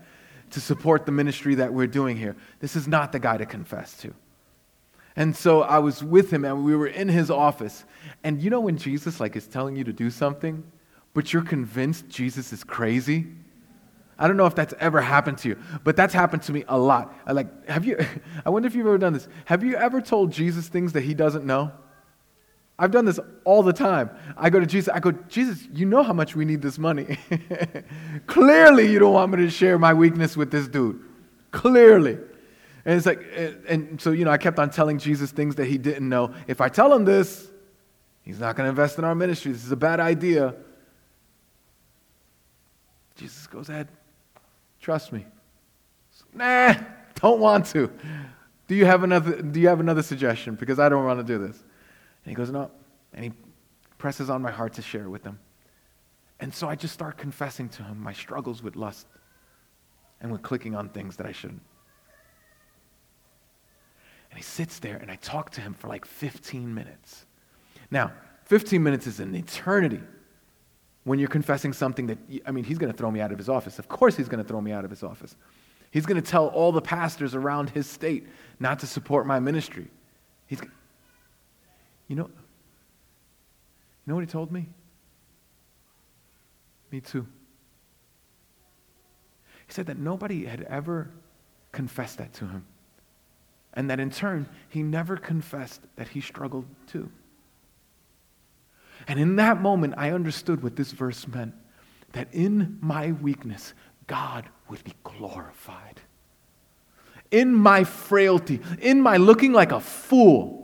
to 0.52 0.60
support 0.60 1.04
the 1.04 1.12
ministry 1.12 1.56
that 1.56 1.70
we're 1.70 1.86
doing 1.86 2.16
here? 2.16 2.34
This 2.60 2.74
is 2.74 2.88
not 2.88 3.12
the 3.12 3.18
guy 3.18 3.36
to 3.36 3.44
confess 3.44 3.94
to. 3.98 4.14
And 5.16 5.36
so 5.36 5.60
I 5.60 5.80
was 5.80 6.02
with 6.02 6.32
him 6.32 6.46
and 6.46 6.64
we 6.64 6.74
were 6.74 6.86
in 6.86 7.10
his 7.10 7.30
office. 7.30 7.84
And 8.24 8.40
you 8.40 8.48
know 8.48 8.60
when 8.60 8.78
Jesus 8.78 9.20
like 9.20 9.36
is 9.36 9.46
telling 9.46 9.76
you 9.76 9.84
to 9.84 9.92
do 9.92 10.08
something, 10.08 10.64
but 11.12 11.34
you're 11.34 11.44
convinced 11.44 12.08
Jesus 12.08 12.50
is 12.54 12.64
crazy? 12.64 13.26
I 14.18 14.26
don't 14.26 14.38
know 14.38 14.46
if 14.46 14.54
that's 14.54 14.72
ever 14.80 15.02
happened 15.02 15.36
to 15.38 15.50
you, 15.50 15.58
but 15.84 15.94
that's 15.94 16.14
happened 16.14 16.42
to 16.44 16.52
me 16.52 16.64
a 16.68 16.78
lot. 16.78 17.14
I 17.26 17.32
like 17.32 17.68
have 17.68 17.84
you 17.84 17.98
I 18.46 18.48
wonder 18.48 18.66
if 18.66 18.74
you've 18.74 18.86
ever 18.86 18.96
done 18.96 19.12
this. 19.12 19.28
Have 19.44 19.62
you 19.62 19.76
ever 19.76 20.00
told 20.00 20.32
Jesus 20.32 20.68
things 20.68 20.94
that 20.94 21.02
he 21.02 21.12
doesn't 21.12 21.44
know? 21.44 21.70
I've 22.78 22.90
done 22.90 23.04
this 23.04 23.20
all 23.44 23.62
the 23.62 23.72
time. 23.72 24.10
I 24.36 24.50
go 24.50 24.58
to 24.58 24.66
Jesus, 24.66 24.92
I 24.92 24.98
go, 24.98 25.12
Jesus, 25.12 25.68
you 25.72 25.86
know 25.86 26.02
how 26.02 26.12
much 26.12 26.34
we 26.34 26.44
need 26.44 26.60
this 26.60 26.78
money. 26.78 27.18
Clearly, 28.26 28.90
you 28.90 28.98
don't 28.98 29.12
want 29.12 29.30
me 29.32 29.38
to 29.38 29.50
share 29.50 29.78
my 29.78 29.94
weakness 29.94 30.36
with 30.36 30.50
this 30.50 30.66
dude. 30.66 31.00
Clearly. 31.52 32.18
And 32.84 32.96
it's 32.96 33.06
like, 33.06 33.20
and 33.68 34.00
so, 34.00 34.10
you 34.10 34.24
know, 34.24 34.32
I 34.32 34.38
kept 34.38 34.58
on 34.58 34.70
telling 34.70 34.98
Jesus 34.98 35.30
things 35.30 35.54
that 35.54 35.66
he 35.66 35.78
didn't 35.78 36.08
know. 36.08 36.34
If 36.48 36.60
I 36.60 36.68
tell 36.68 36.92
him 36.92 37.04
this, 37.04 37.48
he's 38.22 38.40
not 38.40 38.56
going 38.56 38.66
to 38.66 38.70
invest 38.70 38.98
in 38.98 39.04
our 39.04 39.14
ministry. 39.14 39.52
This 39.52 39.64
is 39.64 39.72
a 39.72 39.76
bad 39.76 40.00
idea. 40.00 40.54
Jesus 43.14 43.46
goes 43.46 43.68
ahead, 43.68 43.88
trust 44.80 45.12
me. 45.12 45.24
Nah, 46.34 46.74
don't 47.14 47.38
want 47.38 47.66
to. 47.66 47.90
Do 48.66 48.74
you 48.74 48.86
have 48.86 49.04
another, 49.04 49.40
do 49.40 49.60
you 49.60 49.68
have 49.68 49.78
another 49.78 50.02
suggestion? 50.02 50.56
Because 50.56 50.80
I 50.80 50.88
don't 50.88 51.04
want 51.04 51.20
to 51.20 51.24
do 51.24 51.38
this. 51.46 51.62
And 52.24 52.30
he 52.30 52.34
goes, 52.34 52.50
No. 52.50 52.70
And 53.12 53.24
he 53.24 53.32
presses 53.98 54.28
on 54.30 54.42
my 54.42 54.50
heart 54.50 54.74
to 54.74 54.82
share 54.82 55.08
with 55.08 55.22
them. 55.22 55.38
And 56.40 56.52
so 56.52 56.68
I 56.68 56.74
just 56.74 56.92
start 56.92 57.16
confessing 57.16 57.68
to 57.70 57.82
him 57.82 58.00
my 58.00 58.12
struggles 58.12 58.62
with 58.62 58.76
lust 58.76 59.06
and 60.20 60.32
with 60.32 60.42
clicking 60.42 60.74
on 60.74 60.88
things 60.88 61.16
that 61.16 61.26
I 61.26 61.32
shouldn't. 61.32 61.62
And 64.30 64.38
he 64.38 64.42
sits 64.42 64.80
there 64.80 64.96
and 64.96 65.10
I 65.10 65.16
talk 65.16 65.50
to 65.50 65.60
him 65.60 65.74
for 65.74 65.88
like 65.88 66.04
15 66.04 66.74
minutes. 66.74 67.24
Now, 67.90 68.12
15 68.46 68.82
minutes 68.82 69.06
is 69.06 69.20
an 69.20 69.34
eternity 69.34 70.00
when 71.04 71.18
you're 71.18 71.28
confessing 71.28 71.72
something 71.72 72.06
that, 72.08 72.18
I 72.44 72.50
mean, 72.50 72.64
he's 72.64 72.78
going 72.78 72.90
to 72.90 72.96
throw 72.96 73.10
me 73.10 73.20
out 73.20 73.30
of 73.30 73.38
his 73.38 73.48
office. 73.48 73.78
Of 73.78 73.88
course, 73.88 74.16
he's 74.16 74.28
going 74.28 74.42
to 74.42 74.48
throw 74.48 74.60
me 74.60 74.72
out 74.72 74.84
of 74.84 74.90
his 74.90 75.02
office. 75.02 75.36
He's 75.90 76.06
going 76.06 76.20
to 76.20 76.28
tell 76.28 76.48
all 76.48 76.72
the 76.72 76.80
pastors 76.80 77.34
around 77.34 77.70
his 77.70 77.86
state 77.86 78.26
not 78.58 78.80
to 78.80 78.86
support 78.86 79.26
my 79.26 79.38
ministry. 79.38 79.86
He's, 80.46 80.60
you 82.08 82.16
know, 82.16 82.26
you 82.26 84.10
know 84.10 84.14
what 84.14 84.20
he 84.22 84.30
told 84.30 84.52
me? 84.52 84.66
Me 86.90 87.00
too. 87.00 87.26
He 89.66 89.72
said 89.72 89.86
that 89.86 89.98
nobody 89.98 90.44
had 90.44 90.62
ever 90.62 91.10
confessed 91.72 92.18
that 92.18 92.32
to 92.34 92.46
him. 92.46 92.66
And 93.72 93.90
that 93.90 93.98
in 93.98 94.10
turn, 94.10 94.48
he 94.68 94.82
never 94.82 95.16
confessed 95.16 95.80
that 95.96 96.08
he 96.08 96.20
struggled 96.20 96.66
too. 96.86 97.10
And 99.08 99.18
in 99.18 99.36
that 99.36 99.60
moment, 99.60 99.94
I 99.96 100.10
understood 100.12 100.62
what 100.62 100.76
this 100.76 100.92
verse 100.92 101.26
meant 101.26 101.54
that 102.12 102.28
in 102.32 102.78
my 102.80 103.12
weakness, 103.12 103.74
God 104.06 104.48
would 104.68 104.84
be 104.84 104.94
glorified. 105.02 106.00
In 107.30 107.52
my 107.52 107.82
frailty, 107.82 108.60
in 108.80 109.00
my 109.00 109.16
looking 109.16 109.52
like 109.52 109.72
a 109.72 109.80
fool, 109.80 110.63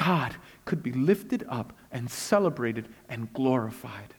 God 0.00 0.34
could 0.64 0.82
be 0.82 0.92
lifted 0.92 1.44
up 1.46 1.74
and 1.92 2.10
celebrated 2.10 2.88
and 3.10 3.30
glorified. 3.34 4.14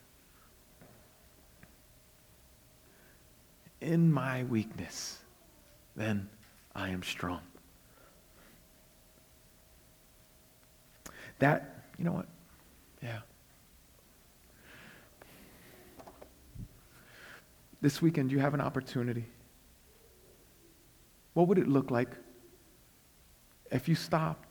In 3.82 4.12
my 4.12 4.44
weakness, 4.44 5.18
then 5.96 6.30
I 6.76 6.90
am 6.90 7.02
strong. 7.02 7.40
That, 11.40 11.84
you 11.98 12.06
know 12.06 12.12
what? 12.12 12.28
Yeah. 13.02 13.22
This 17.82 18.04
weekend, 18.04 18.32
you 18.32 18.38
have 18.38 18.54
an 18.54 18.62
opportunity. 18.62 19.26
What 21.34 21.48
would 21.48 21.58
it 21.58 21.68
look 21.68 21.90
like 21.90 22.10
if 23.72 23.90
you 23.90 23.96
stopped 23.96 24.51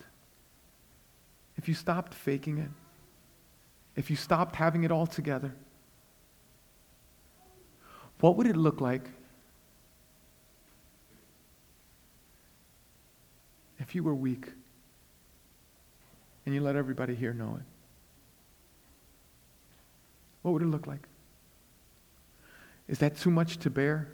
if 1.60 1.68
you 1.68 1.74
stopped 1.74 2.14
faking 2.14 2.56
it, 2.56 2.70
if 3.94 4.08
you 4.08 4.16
stopped 4.16 4.56
having 4.56 4.84
it 4.84 4.90
all 4.90 5.06
together, 5.06 5.54
what 8.20 8.36
would 8.36 8.46
it 8.46 8.56
look 8.56 8.80
like 8.80 9.10
if 13.78 13.94
you 13.94 14.02
were 14.02 14.14
weak 14.14 14.46
and 16.46 16.54
you 16.54 16.62
let 16.62 16.76
everybody 16.76 17.14
here 17.14 17.34
know 17.34 17.56
it? 17.56 17.66
What 20.40 20.52
would 20.52 20.62
it 20.62 20.68
look 20.68 20.86
like? 20.86 21.06
Is 22.88 23.00
that 23.00 23.18
too 23.18 23.30
much 23.30 23.58
to 23.58 23.68
bear? 23.68 24.08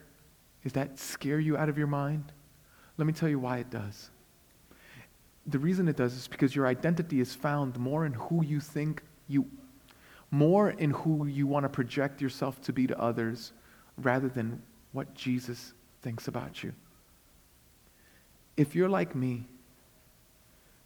Does 0.64 0.72
that 0.72 0.98
scare 0.98 1.38
you 1.38 1.56
out 1.56 1.68
of 1.68 1.78
your 1.78 1.86
mind? 1.86 2.32
Let 2.96 3.06
me 3.06 3.12
tell 3.12 3.28
you 3.28 3.38
why 3.38 3.58
it 3.58 3.70
does. 3.70 4.10
The 5.46 5.58
reason 5.58 5.88
it 5.88 5.96
does 5.96 6.14
is 6.14 6.28
because 6.28 6.54
your 6.54 6.66
identity 6.66 7.20
is 7.20 7.34
found 7.34 7.78
more 7.78 8.04
in 8.04 8.12
who 8.14 8.44
you 8.44 8.60
think 8.60 9.02
you 9.28 9.46
more 10.30 10.70
in 10.70 10.90
who 10.90 11.26
you 11.26 11.46
want 11.46 11.64
to 11.64 11.68
project 11.68 12.20
yourself 12.20 12.60
to 12.60 12.72
be 12.72 12.86
to 12.86 13.00
others 13.00 13.52
rather 13.96 14.28
than 14.28 14.60
what 14.92 15.14
Jesus 15.14 15.72
thinks 16.02 16.26
about 16.26 16.64
you. 16.64 16.72
If 18.56 18.74
you're 18.74 18.88
like 18.88 19.14
me, 19.14 19.44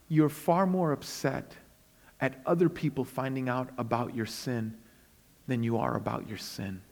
you're 0.08 0.28
far 0.28 0.66
more 0.66 0.92
upset 0.92 1.54
at 2.20 2.40
other 2.44 2.68
people 2.68 3.04
finding 3.04 3.48
out 3.48 3.70
about 3.78 4.14
your 4.14 4.26
sin 4.26 4.76
than 5.46 5.62
you 5.62 5.78
are 5.78 5.96
about 5.96 6.28
your 6.28 6.38
sin. 6.38 6.82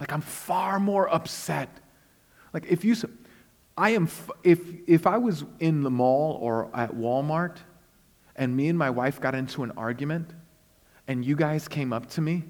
Like, 0.00 0.12
I'm 0.12 0.20
far 0.20 0.80
more 0.80 1.12
upset. 1.12 1.68
Like, 2.52 2.66
if 2.68 2.84
you, 2.84 2.94
I 3.76 3.90
am, 3.90 4.08
if, 4.42 4.60
if 4.86 5.06
I 5.06 5.18
was 5.18 5.44
in 5.58 5.82
the 5.82 5.90
mall 5.90 6.38
or 6.40 6.70
at 6.74 6.94
Walmart 6.94 7.56
and 8.36 8.56
me 8.56 8.68
and 8.68 8.78
my 8.78 8.90
wife 8.90 9.20
got 9.20 9.34
into 9.34 9.62
an 9.64 9.72
argument 9.76 10.30
and 11.08 11.24
you 11.24 11.34
guys 11.36 11.66
came 11.66 11.92
up 11.92 12.08
to 12.10 12.20
me, 12.20 12.44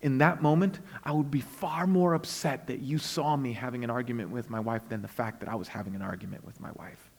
in 0.00 0.18
that 0.18 0.42
moment, 0.42 0.78
I 1.04 1.12
would 1.12 1.30
be 1.30 1.40
far 1.40 1.86
more 1.86 2.14
upset 2.14 2.68
that 2.68 2.80
you 2.80 2.98
saw 2.98 3.36
me 3.36 3.52
having 3.52 3.82
an 3.82 3.90
argument 3.90 4.30
with 4.30 4.48
my 4.48 4.60
wife 4.60 4.88
than 4.88 5.02
the 5.02 5.08
fact 5.08 5.40
that 5.40 5.48
I 5.48 5.56
was 5.56 5.66
having 5.66 5.96
an 5.96 6.02
argument 6.02 6.44
with 6.44 6.60
my 6.60 6.70
wife. 6.72 7.10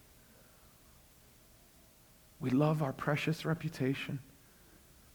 We 2.40 2.52
love 2.52 2.82
our 2.82 2.94
precious 2.94 3.44
reputation. 3.44 4.20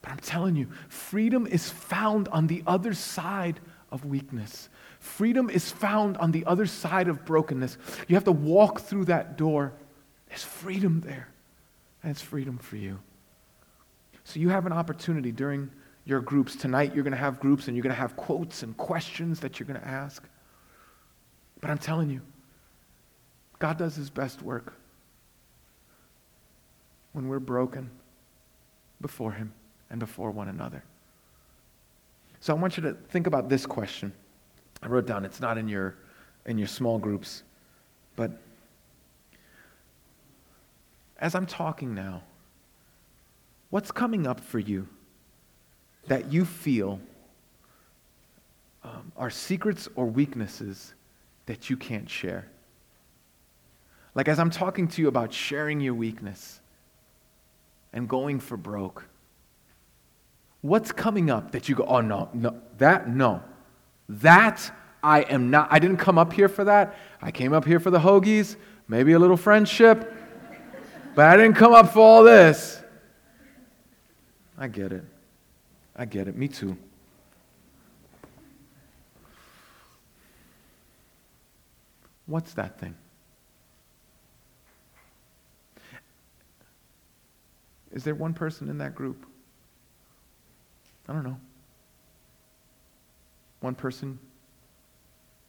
But 0.02 0.12
I'm 0.12 0.18
telling 0.18 0.56
you, 0.56 0.68
freedom 0.88 1.46
is 1.46 1.70
found 1.70 2.28
on 2.28 2.46
the 2.46 2.62
other 2.66 2.92
side 2.92 3.60
of 3.94 4.04
weakness. 4.04 4.68
Freedom 4.98 5.48
is 5.48 5.70
found 5.70 6.16
on 6.16 6.32
the 6.32 6.44
other 6.46 6.66
side 6.66 7.06
of 7.06 7.24
brokenness. 7.24 7.78
You 8.08 8.16
have 8.16 8.24
to 8.24 8.32
walk 8.32 8.80
through 8.80 9.04
that 9.06 9.38
door. 9.38 9.72
There's 10.28 10.42
freedom 10.42 11.00
there. 11.00 11.28
And 12.02 12.10
it's 12.10 12.20
freedom 12.20 12.58
for 12.58 12.76
you. 12.76 12.98
So 14.24 14.40
you 14.40 14.48
have 14.48 14.66
an 14.66 14.72
opportunity 14.72 15.30
during 15.30 15.70
your 16.04 16.20
groups. 16.20 16.56
Tonight, 16.56 16.92
you're 16.94 17.04
going 17.04 17.12
to 17.12 17.16
have 17.16 17.38
groups 17.38 17.68
and 17.68 17.76
you're 17.76 17.84
going 17.84 17.94
to 17.94 18.00
have 18.00 18.16
quotes 18.16 18.64
and 18.64 18.76
questions 18.76 19.38
that 19.40 19.60
you're 19.60 19.66
going 19.66 19.80
to 19.80 19.86
ask. 19.86 20.22
But 21.60 21.70
I'm 21.70 21.78
telling 21.78 22.10
you, 22.10 22.20
God 23.60 23.78
does 23.78 23.94
his 23.94 24.10
best 24.10 24.42
work 24.42 24.74
when 27.12 27.28
we're 27.28 27.38
broken 27.38 27.90
before 29.00 29.32
him 29.32 29.54
and 29.88 30.00
before 30.00 30.32
one 30.32 30.48
another. 30.48 30.82
So 32.44 32.54
I 32.54 32.58
want 32.58 32.76
you 32.76 32.82
to 32.82 32.92
think 33.08 33.26
about 33.26 33.48
this 33.48 33.64
question. 33.64 34.12
I 34.82 34.88
wrote 34.88 35.06
down, 35.06 35.24
it's 35.24 35.40
not 35.40 35.56
in 35.56 35.66
your, 35.66 35.94
in 36.44 36.58
your 36.58 36.66
small 36.66 36.98
groups, 36.98 37.42
but 38.16 38.32
as 41.18 41.34
I'm 41.34 41.46
talking 41.46 41.94
now, 41.94 42.22
what's 43.70 43.90
coming 43.90 44.26
up 44.26 44.40
for 44.40 44.58
you 44.58 44.86
that 46.08 46.30
you 46.30 46.44
feel 46.44 47.00
um, 48.82 49.10
are 49.16 49.30
secrets 49.30 49.88
or 49.94 50.04
weaknesses 50.04 50.92
that 51.46 51.70
you 51.70 51.78
can't 51.78 52.10
share? 52.10 52.46
Like 54.14 54.28
as 54.28 54.38
I'm 54.38 54.50
talking 54.50 54.86
to 54.88 55.00
you 55.00 55.08
about 55.08 55.32
sharing 55.32 55.80
your 55.80 55.94
weakness 55.94 56.60
and 57.94 58.06
going 58.06 58.38
for 58.38 58.58
broke, 58.58 59.06
What's 60.64 60.92
coming 60.92 61.28
up 61.28 61.50
that 61.50 61.68
you 61.68 61.74
go, 61.74 61.84
oh, 61.84 62.00
no, 62.00 62.30
no, 62.32 62.58
that, 62.78 63.06
no. 63.06 63.42
That, 64.08 64.72
I 65.02 65.20
am 65.20 65.50
not, 65.50 65.68
I 65.70 65.78
didn't 65.78 65.98
come 65.98 66.16
up 66.16 66.32
here 66.32 66.48
for 66.48 66.64
that. 66.64 66.96
I 67.20 67.32
came 67.32 67.52
up 67.52 67.66
here 67.66 67.78
for 67.78 67.90
the 67.90 67.98
hoagies, 67.98 68.56
maybe 68.88 69.12
a 69.12 69.18
little 69.18 69.36
friendship, 69.36 70.10
but 71.14 71.26
I 71.26 71.36
didn't 71.36 71.56
come 71.56 71.74
up 71.74 71.92
for 71.92 71.98
all 71.98 72.24
this. 72.24 72.82
I 74.56 74.68
get 74.68 74.92
it. 74.92 75.04
I 75.94 76.06
get 76.06 76.28
it. 76.28 76.34
Me 76.34 76.48
too. 76.48 76.78
What's 82.24 82.54
that 82.54 82.80
thing? 82.80 82.94
Is 87.92 88.02
there 88.02 88.14
one 88.14 88.32
person 88.32 88.70
in 88.70 88.78
that 88.78 88.94
group 88.94 89.26
I 91.08 91.12
don't 91.12 91.24
know. 91.24 91.38
One 93.60 93.74
person? 93.74 94.18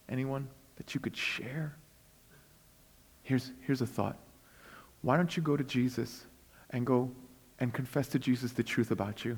Anyone 0.09 0.47
that 0.77 0.93
you 0.93 0.99
could 0.99 1.15
share? 1.15 1.75
Here's, 3.23 3.51
here's 3.61 3.81
a 3.81 3.87
thought. 3.87 4.17
Why 5.01 5.17
don't 5.17 5.35
you 5.35 5.41
go 5.41 5.57
to 5.57 5.63
Jesus 5.63 6.25
and 6.69 6.85
go 6.85 7.11
and 7.59 7.73
confess 7.73 8.07
to 8.09 8.19
Jesus 8.19 8.51
the 8.51 8.63
truth 8.63 8.91
about 8.91 9.25
you? 9.25 9.37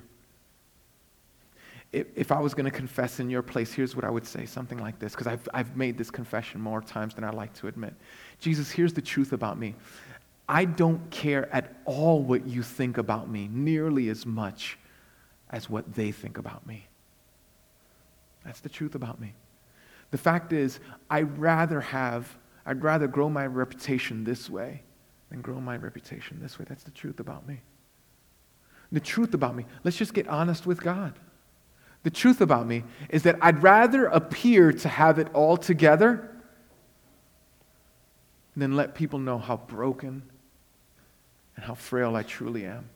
If, 1.92 2.08
if 2.16 2.32
I 2.32 2.40
was 2.40 2.54
going 2.54 2.66
to 2.66 2.72
confess 2.72 3.20
in 3.20 3.30
your 3.30 3.42
place, 3.42 3.72
here's 3.72 3.96
what 3.96 4.04
I 4.04 4.10
would 4.10 4.26
say 4.26 4.46
something 4.46 4.78
like 4.78 5.00
this, 5.00 5.14
because 5.14 5.28
I've, 5.28 5.48
I've 5.54 5.78
made 5.78 5.98
this 5.98 6.12
confession 6.12 6.60
more 6.60 6.82
times 6.82 7.14
than 7.14 7.24
I 7.24 7.30
like 7.30 7.54
to 7.56 7.68
admit. 7.68 7.94
Jesus, 8.40 8.70
here's 8.70 8.94
the 8.94 9.02
truth 9.02 9.32
about 9.32 9.58
me. 9.58 9.76
I 10.50 10.66
don't 10.66 11.10
care 11.12 11.54
at 11.54 11.76
all 11.86 12.22
what 12.22 12.46
you 12.46 12.64
think 12.64 12.98
about 12.98 13.30
me, 13.30 13.50
nearly 13.52 14.10
as 14.10 14.26
much 14.26 14.78
as 15.50 15.70
what 15.70 15.96
they 15.96 16.12
think 16.12 16.38
about 16.38 16.66
me. 16.68 16.88
That's 18.46 18.60
the 18.60 18.70
truth 18.70 18.96
about 18.96 19.20
me. 19.20 19.34
The 20.12 20.18
fact 20.18 20.54
is, 20.54 20.80
I'd 21.10 21.38
rather 21.38 21.82
have, 21.82 22.38
I'd 22.66 22.84
rather 22.84 23.08
grow 23.08 23.30
my 23.30 23.46
reputation 23.46 24.24
this 24.24 24.50
way 24.50 24.84
than 25.30 25.42
grow 25.42 25.60
my 25.60 25.76
reputation 25.76 26.40
this 26.42 26.58
way. 26.58 26.66
That's 26.68 26.84
the 26.84 26.92
truth 26.92 27.20
about 27.20 27.48
me. 27.48 27.62
The 28.92 29.02
truth 29.02 29.34
about 29.34 29.56
me, 29.56 29.66
let's 29.84 29.98
just 29.98 30.14
get 30.14 30.28
honest 30.28 30.66
with 30.66 30.82
God. 30.82 31.20
The 32.04 32.10
truth 32.10 32.40
about 32.40 32.68
me 32.68 32.84
is 33.10 33.24
that 33.24 33.36
I'd 33.42 33.62
rather 33.62 34.06
appear 34.06 34.72
to 34.72 34.88
have 34.88 35.20
it 35.20 35.28
all 35.34 35.58
together 35.58 36.30
than 38.56 38.78
let 38.78 38.96
people 38.96 39.20
know 39.20 39.38
how 39.38 39.58
broken 39.58 40.24
and 41.56 41.66
how 41.66 41.74
frail 41.74 42.16
I 42.16 42.24
truly 42.24 42.66
am. 42.66 42.90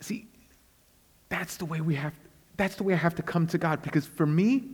See, 0.00 0.26
that's 1.28 1.56
the 1.56 1.64
way 1.64 1.80
we 1.80 1.94
have 1.96 2.14
that's 2.56 2.74
the 2.74 2.82
way 2.82 2.92
I 2.92 2.96
have 2.96 3.14
to 3.14 3.22
come 3.22 3.46
to 3.48 3.58
God 3.58 3.82
because 3.82 4.04
for 4.04 4.26
me, 4.26 4.64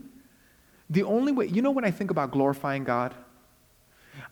the 0.89 1.03
only 1.03 1.31
way, 1.31 1.45
you 1.47 1.61
know 1.61 1.71
when 1.71 1.85
I 1.85 1.91
think 1.91 2.09
about 2.11 2.31
glorifying 2.31 2.83
God, 2.83 3.13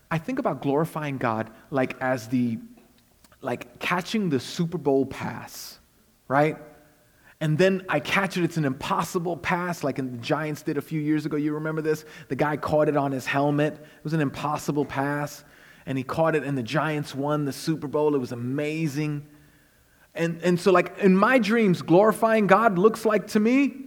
I 0.10 0.18
think 0.18 0.40
about 0.40 0.62
glorifying 0.62 1.18
God 1.18 1.52
like 1.70 1.96
as 2.02 2.28
the 2.28 2.58
like 3.42 3.80
catching 3.80 4.30
the 4.30 4.40
Super 4.40 4.78
Bowl 4.78 5.06
pass, 5.06 5.80
right? 6.28 6.58
And 7.42 7.58
then 7.58 7.86
I 7.90 8.00
catch 8.00 8.38
it, 8.38 8.44
it's 8.46 8.56
an 8.56 8.64
impossible 8.64 9.36
pass, 9.36 9.84
like 9.84 9.98
the 9.98 10.04
Giants 10.04 10.62
did 10.62 10.78
a 10.78 10.82
few 10.82 11.02
years 11.02 11.26
ago. 11.26 11.36
You 11.36 11.54
remember 11.56 11.82
this? 11.82 12.06
The 12.30 12.38
guy 12.38 12.56
caught 12.56 12.88
it 12.88 12.96
on 12.96 13.12
his 13.12 13.26
helmet. 13.26 13.74
It 13.74 14.04
was 14.04 14.14
an 14.14 14.22
impossible 14.22 14.86
pass. 14.86 15.44
And 15.86 15.98
he 15.98 16.06
caught 16.06 16.38
it, 16.38 16.46
and 16.46 16.58
the 16.58 16.64
Giants 16.64 17.14
won 17.14 17.44
the 17.44 17.52
Super 17.52 17.88
Bowl. 17.88 18.16
It 18.16 18.20
was 18.20 18.32
amazing. 18.32 19.28
And, 20.16 20.42
and 20.44 20.60
so, 20.60 20.72
like, 20.72 21.00
in 21.00 21.16
my 21.18 21.40
dreams, 21.40 21.82
glorifying 21.82 22.48
God 22.48 22.78
looks 22.78 23.06
like 23.06 23.28
to 23.28 23.40
me 23.40 23.86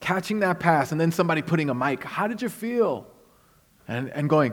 catching 0.00 0.40
that 0.40 0.60
pass 0.60 0.92
and 0.92 1.00
then 1.00 1.10
somebody 1.10 1.40
putting 1.40 1.70
a 1.70 1.74
mic. 1.74 2.04
How 2.04 2.26
did 2.26 2.42
you 2.42 2.50
feel? 2.50 3.06
And, 3.88 4.10
and 4.10 4.28
going, 4.28 4.52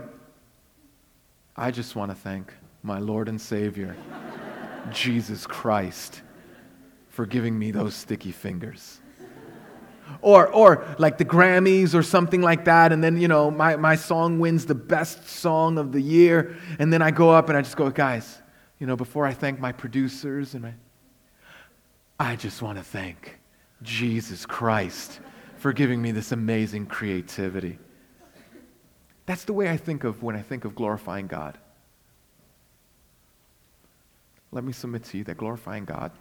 I 1.56 1.72
just 1.72 1.96
want 1.96 2.12
to 2.12 2.16
thank 2.16 2.54
my 2.84 3.00
Lord 3.00 3.28
and 3.28 3.40
Savior, 3.40 3.96
Jesus 4.92 5.46
Christ, 5.46 6.22
for 7.10 7.26
giving 7.26 7.60
me 7.60 7.72
those 7.72 7.94
sticky 7.94 8.32
fingers. 8.32 9.00
Or, 10.22 10.48
or 10.48 10.86
like 10.98 11.18
the 11.18 11.26
Grammys 11.26 11.94
or 11.94 12.04
something 12.04 12.42
like 12.42 12.66
that, 12.66 12.92
and 12.92 13.04
then, 13.04 13.20
you 13.20 13.28
know, 13.28 13.52
my, 13.52 13.76
my 13.76 13.96
song 13.96 14.40
wins 14.40 14.66
the 14.66 14.76
best 14.76 15.28
song 15.28 15.78
of 15.78 15.92
the 15.92 16.02
year, 16.02 16.58
and 16.80 16.92
then 16.92 17.02
I 17.02 17.12
go 17.12 17.30
up 17.30 17.48
and 17.48 17.58
I 17.58 17.62
just 17.62 17.78
go, 17.78 17.90
guys, 17.90 18.42
you 18.80 18.88
know, 18.88 18.96
before 18.98 19.26
I 19.26 19.34
thank 19.34 19.60
my 19.60 19.72
producers 19.72 20.54
and 20.54 20.64
my 20.64 20.74
I 22.22 22.36
just 22.36 22.62
want 22.62 22.78
to 22.78 22.84
thank 22.84 23.40
Jesus 23.82 24.46
Christ 24.46 25.22
for 25.58 25.74
giving 25.74 26.00
me 26.00 26.12
this 26.12 26.32
amazing 26.32 26.86
creativity. 26.86 27.80
That's 29.26 29.44
the 29.44 29.54
way 29.54 29.72
I 29.72 29.78
think 29.78 30.04
of 30.04 30.22
when 30.22 30.36
I 30.36 30.44
think 30.44 30.64
of 30.64 30.76
glorifying 30.76 31.26
God. 31.26 31.58
let 34.52 34.64
me 34.64 34.72
submit 34.72 35.04
to 35.06 35.18
you 35.18 35.24
that 35.24 35.38
glorifying 35.38 35.84
God 35.84 36.12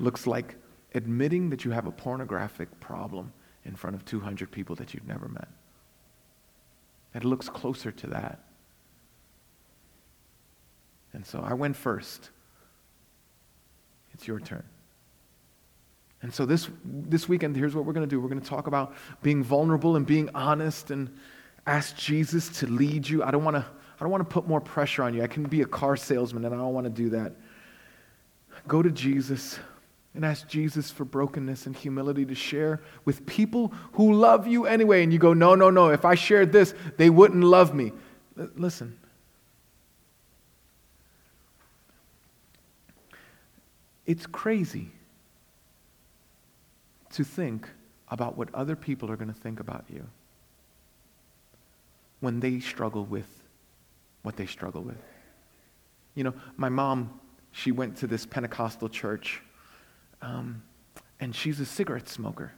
looks 0.00 0.26
like 0.26 0.56
admitting 0.94 1.50
that 1.50 1.66
you 1.66 1.70
have 1.70 1.86
a 1.86 1.92
pornographic 1.92 2.80
problem 2.80 3.30
in 3.66 3.76
front 3.76 3.94
of 3.94 4.06
200 4.06 4.50
people 4.50 4.74
that 4.76 4.94
you've 4.94 5.06
never 5.06 5.28
met. 5.28 5.48
It 7.14 7.24
looks 7.24 7.50
closer 7.50 7.92
to 7.92 8.06
that. 8.06 8.42
And 11.12 11.26
so 11.26 11.44
I 11.46 11.52
went 11.52 11.76
first. 11.76 12.30
It's 14.14 14.26
your 14.26 14.40
turn. 14.40 14.64
And 16.24 16.32
so 16.32 16.46
this, 16.46 16.70
this 16.86 17.28
weekend, 17.28 17.54
here's 17.54 17.74
what 17.74 17.84
we're 17.84 17.92
going 17.92 18.08
to 18.08 18.10
do. 18.10 18.18
We're 18.18 18.30
going 18.30 18.40
to 18.40 18.48
talk 18.48 18.66
about 18.66 18.94
being 19.22 19.44
vulnerable 19.44 19.94
and 19.94 20.06
being 20.06 20.30
honest 20.34 20.90
and 20.90 21.14
ask 21.66 21.94
Jesus 21.98 22.48
to 22.60 22.66
lead 22.66 23.06
you. 23.06 23.22
I 23.22 23.30
don't 23.30 23.44
want 23.44 23.56
to, 23.56 23.60
I 23.60 24.00
don't 24.00 24.10
want 24.10 24.22
to 24.22 24.32
put 24.32 24.48
more 24.48 24.62
pressure 24.62 25.02
on 25.02 25.12
you. 25.12 25.22
I 25.22 25.26
can 25.26 25.42
be 25.44 25.60
a 25.60 25.66
car 25.66 25.98
salesman 25.98 26.46
and 26.46 26.54
I 26.54 26.56
don't 26.56 26.72
want 26.72 26.86
to 26.86 26.90
do 26.90 27.10
that. 27.10 27.34
Go 28.66 28.80
to 28.80 28.90
Jesus 28.90 29.58
and 30.14 30.24
ask 30.24 30.48
Jesus 30.48 30.90
for 30.90 31.04
brokenness 31.04 31.66
and 31.66 31.76
humility 31.76 32.24
to 32.24 32.34
share 32.34 32.80
with 33.04 33.26
people 33.26 33.74
who 33.92 34.14
love 34.14 34.46
you 34.46 34.64
anyway. 34.64 35.02
And 35.02 35.12
you 35.12 35.18
go, 35.18 35.34
no, 35.34 35.54
no, 35.54 35.68
no. 35.68 35.90
If 35.90 36.06
I 36.06 36.14
shared 36.14 36.52
this, 36.52 36.72
they 36.96 37.10
wouldn't 37.10 37.44
love 37.44 37.74
me. 37.74 37.92
L- 38.40 38.48
listen. 38.56 38.98
It's 44.06 44.24
crazy 44.24 44.90
to 47.14 47.24
think 47.24 47.68
about 48.08 48.36
what 48.36 48.54
other 48.54 48.76
people 48.76 49.10
are 49.10 49.16
going 49.16 49.32
to 49.32 49.40
think 49.40 49.60
about 49.60 49.84
you 49.92 50.06
when 52.20 52.40
they 52.40 52.60
struggle 52.60 53.04
with 53.04 53.28
what 54.22 54.36
they 54.36 54.46
struggle 54.46 54.82
with. 54.82 55.02
You 56.14 56.24
know, 56.24 56.34
my 56.56 56.68
mom, 56.68 57.20
she 57.52 57.72
went 57.72 57.96
to 57.98 58.06
this 58.06 58.24
Pentecostal 58.24 58.88
church, 58.88 59.42
um, 60.22 60.62
and 61.20 61.34
she's 61.34 61.60
a 61.60 61.66
cigarette 61.66 62.08
smoker. 62.08 62.52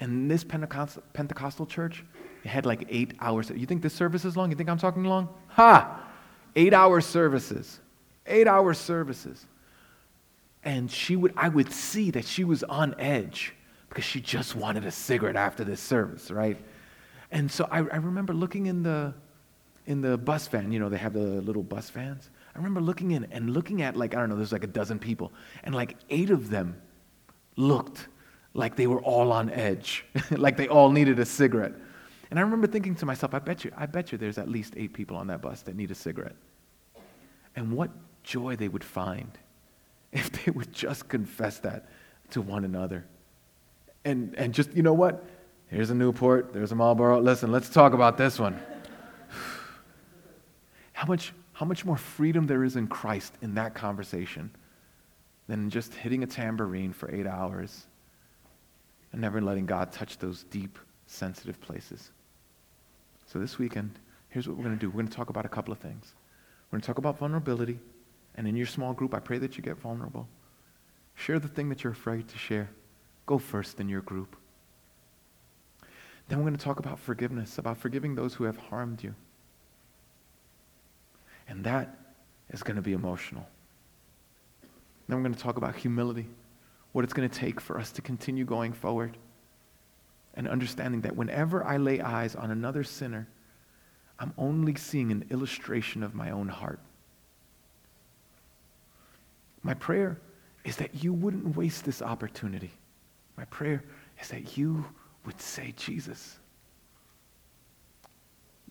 And 0.00 0.30
this 0.30 0.44
Pentecostal, 0.44 1.02
Pentecostal 1.12 1.66
church, 1.66 2.04
it 2.44 2.48
had 2.48 2.66
like 2.66 2.86
eight 2.88 3.14
hours. 3.20 3.50
You 3.50 3.66
think 3.66 3.82
this 3.82 3.94
service 3.94 4.24
is 4.24 4.36
long? 4.36 4.50
You 4.50 4.56
think 4.56 4.68
I'm 4.68 4.78
talking 4.78 5.04
long? 5.04 5.28
Ha! 5.48 6.04
Eight 6.54 6.72
hour 6.72 7.00
services. 7.00 7.80
Eight 8.26 8.46
hour 8.46 8.74
services. 8.74 9.46
And 10.62 10.90
she 10.90 11.16
would, 11.16 11.32
I 11.36 11.48
would 11.48 11.72
see 11.72 12.10
that 12.12 12.24
she 12.24 12.44
was 12.44 12.62
on 12.62 12.94
edge 12.98 13.54
because 13.88 14.04
she 14.04 14.20
just 14.20 14.54
wanted 14.54 14.84
a 14.84 14.90
cigarette 14.90 15.36
after 15.36 15.64
this 15.64 15.80
service, 15.80 16.30
right? 16.30 16.58
And 17.30 17.50
so 17.50 17.68
I, 17.70 17.78
I 17.78 17.96
remember 17.96 18.32
looking 18.32 18.66
in 18.66 18.82
the, 18.82 19.14
in 19.86 20.00
the 20.00 20.16
bus 20.16 20.48
van, 20.48 20.72
you 20.72 20.78
know, 20.78 20.88
they 20.88 20.98
have 20.98 21.12
the 21.12 21.20
little 21.20 21.62
bus 21.62 21.90
vans. 21.90 22.30
I 22.54 22.58
remember 22.58 22.80
looking 22.80 23.12
in 23.12 23.24
and 23.30 23.50
looking 23.50 23.82
at, 23.82 23.96
like, 23.96 24.14
I 24.14 24.20
don't 24.20 24.28
know, 24.28 24.36
there's 24.36 24.52
like 24.52 24.64
a 24.64 24.68
dozen 24.68 24.98
people, 24.98 25.32
and 25.64 25.74
like 25.74 25.96
eight 26.10 26.30
of 26.30 26.50
them 26.50 26.80
looked 27.56 28.08
like 28.54 28.76
they 28.76 28.86
were 28.86 29.00
all 29.02 29.32
on 29.32 29.50
edge, 29.50 30.04
like 30.30 30.56
they 30.56 30.68
all 30.68 30.90
needed 30.90 31.18
a 31.18 31.24
cigarette. 31.24 31.74
And 32.30 32.38
I 32.38 32.42
remember 32.42 32.66
thinking 32.66 32.94
to 32.96 33.06
myself, 33.06 33.32
I 33.32 33.38
bet 33.38 33.64
you, 33.64 33.72
I 33.76 33.86
bet 33.86 34.12
you 34.12 34.18
there's 34.18 34.38
at 34.38 34.48
least 34.48 34.74
eight 34.76 34.92
people 34.92 35.16
on 35.16 35.28
that 35.28 35.40
bus 35.40 35.62
that 35.62 35.76
need 35.76 35.90
a 35.90 35.94
cigarette. 35.94 36.36
And 37.56 37.72
what 37.72 37.90
joy 38.22 38.56
they 38.56 38.68
would 38.68 38.84
find 38.84 39.30
if 40.12 40.30
they 40.44 40.50
would 40.50 40.72
just 40.72 41.08
confess 41.08 41.58
that 41.60 41.88
to 42.30 42.40
one 42.40 42.64
another. 42.64 43.04
And, 44.08 44.34
and 44.36 44.54
just, 44.54 44.74
you 44.74 44.82
know 44.82 44.94
what? 44.94 45.22
Here's 45.66 45.90
a 45.90 45.94
Newport, 45.94 46.54
there's 46.54 46.72
a 46.72 46.74
Marlboro. 46.74 47.20
Listen, 47.20 47.52
let's 47.52 47.68
talk 47.68 47.92
about 47.92 48.16
this 48.16 48.38
one. 48.38 48.58
How 50.94 51.06
much, 51.06 51.34
how 51.52 51.66
much 51.66 51.84
more 51.84 51.98
freedom 51.98 52.46
there 52.46 52.64
is 52.64 52.74
in 52.74 52.88
Christ 52.88 53.34
in 53.42 53.54
that 53.56 53.74
conversation 53.74 54.50
than 55.46 55.68
just 55.68 55.94
hitting 55.94 56.22
a 56.22 56.26
tambourine 56.26 56.92
for 56.94 57.14
eight 57.14 57.26
hours 57.26 57.86
and 59.12 59.20
never 59.20 59.42
letting 59.42 59.66
God 59.66 59.92
touch 59.92 60.18
those 60.18 60.44
deep, 60.44 60.78
sensitive 61.06 61.60
places. 61.60 62.10
So 63.26 63.38
this 63.38 63.58
weekend, 63.58 63.98
here's 64.30 64.48
what 64.48 64.56
we're 64.56 64.64
going 64.64 64.76
to 64.76 64.80
do. 64.80 64.88
We're 64.88 65.02
going 65.02 65.08
to 65.08 65.16
talk 65.16 65.28
about 65.28 65.44
a 65.44 65.50
couple 65.50 65.70
of 65.70 65.78
things. 65.78 66.14
We're 66.70 66.78
going 66.78 66.80
to 66.80 66.86
talk 66.86 66.98
about 66.98 67.18
vulnerability. 67.18 67.78
And 68.36 68.48
in 68.48 68.56
your 68.56 68.66
small 68.66 68.94
group, 68.94 69.12
I 69.12 69.20
pray 69.20 69.36
that 69.38 69.56
you 69.58 69.62
get 69.62 69.76
vulnerable. 69.76 70.26
Share 71.14 71.38
the 71.38 71.48
thing 71.48 71.68
that 71.68 71.84
you're 71.84 71.92
afraid 71.92 72.26
to 72.28 72.38
share. 72.38 72.70
Go 73.28 73.36
first 73.36 73.78
in 73.78 73.90
your 73.90 74.00
group. 74.00 74.36
Then 76.28 76.38
we're 76.38 76.44
going 76.44 76.56
to 76.56 76.64
talk 76.64 76.78
about 76.78 76.98
forgiveness, 76.98 77.58
about 77.58 77.76
forgiving 77.76 78.14
those 78.14 78.32
who 78.32 78.44
have 78.44 78.56
harmed 78.56 79.04
you. 79.04 79.14
And 81.46 81.62
that 81.64 81.94
is 82.48 82.62
going 82.62 82.76
to 82.76 82.82
be 82.82 82.94
emotional. 82.94 83.46
Then 85.06 85.18
we're 85.18 85.24
going 85.24 85.34
to 85.34 85.42
talk 85.42 85.58
about 85.58 85.76
humility, 85.76 86.26
what 86.92 87.04
it's 87.04 87.12
going 87.12 87.28
to 87.28 87.38
take 87.38 87.60
for 87.60 87.78
us 87.78 87.92
to 87.92 88.00
continue 88.00 88.46
going 88.46 88.72
forward. 88.72 89.18
And 90.32 90.48
understanding 90.48 91.02
that 91.02 91.14
whenever 91.14 91.62
I 91.62 91.76
lay 91.76 92.00
eyes 92.00 92.34
on 92.34 92.50
another 92.50 92.82
sinner, 92.82 93.28
I'm 94.18 94.32
only 94.38 94.74
seeing 94.76 95.12
an 95.12 95.26
illustration 95.28 96.02
of 96.02 96.14
my 96.14 96.30
own 96.30 96.48
heart. 96.48 96.80
My 99.62 99.74
prayer 99.74 100.18
is 100.64 100.76
that 100.76 101.04
you 101.04 101.12
wouldn't 101.12 101.58
waste 101.58 101.84
this 101.84 102.00
opportunity. 102.00 102.70
My 103.38 103.44
prayer 103.44 103.84
is 104.20 104.28
that 104.30 104.58
you 104.58 104.84
would 105.24 105.40
say, 105.40 105.72
Jesus, 105.76 106.38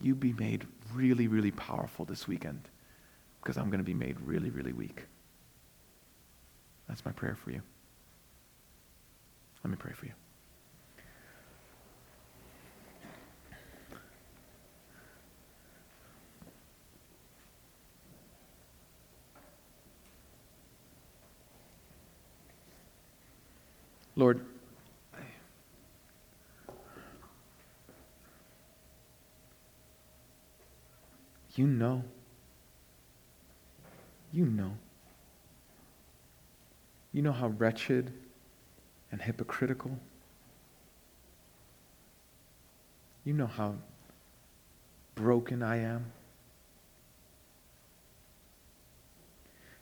you 0.01 0.13
be 0.13 0.33
made 0.33 0.67
really, 0.93 1.29
really 1.29 1.51
powerful 1.51 2.03
this 2.03 2.27
weekend 2.27 2.67
because 3.41 3.55
I'm 3.55 3.69
going 3.69 3.79
to 3.79 3.85
be 3.85 3.93
made 3.93 4.19
really, 4.19 4.49
really 4.49 4.73
weak. 4.73 5.05
That's 6.89 7.05
my 7.05 7.13
prayer 7.13 7.35
for 7.41 7.51
you. 7.51 7.61
Let 9.63 9.71
me 9.71 9.77
pray 9.79 9.93
for 9.93 10.05
you. 10.05 10.11
Lord, 24.17 24.43
you 31.57 31.67
know. 31.67 32.03
You 34.31 34.45
know. 34.45 34.71
You 37.11 37.21
know 37.21 37.31
how 37.31 37.47
wretched 37.47 38.11
and 39.11 39.21
hypocritical. 39.21 39.97
You 43.23 43.33
know 43.33 43.47
how 43.47 43.75
broken 45.15 45.63
I 45.63 45.77
am. 45.77 46.11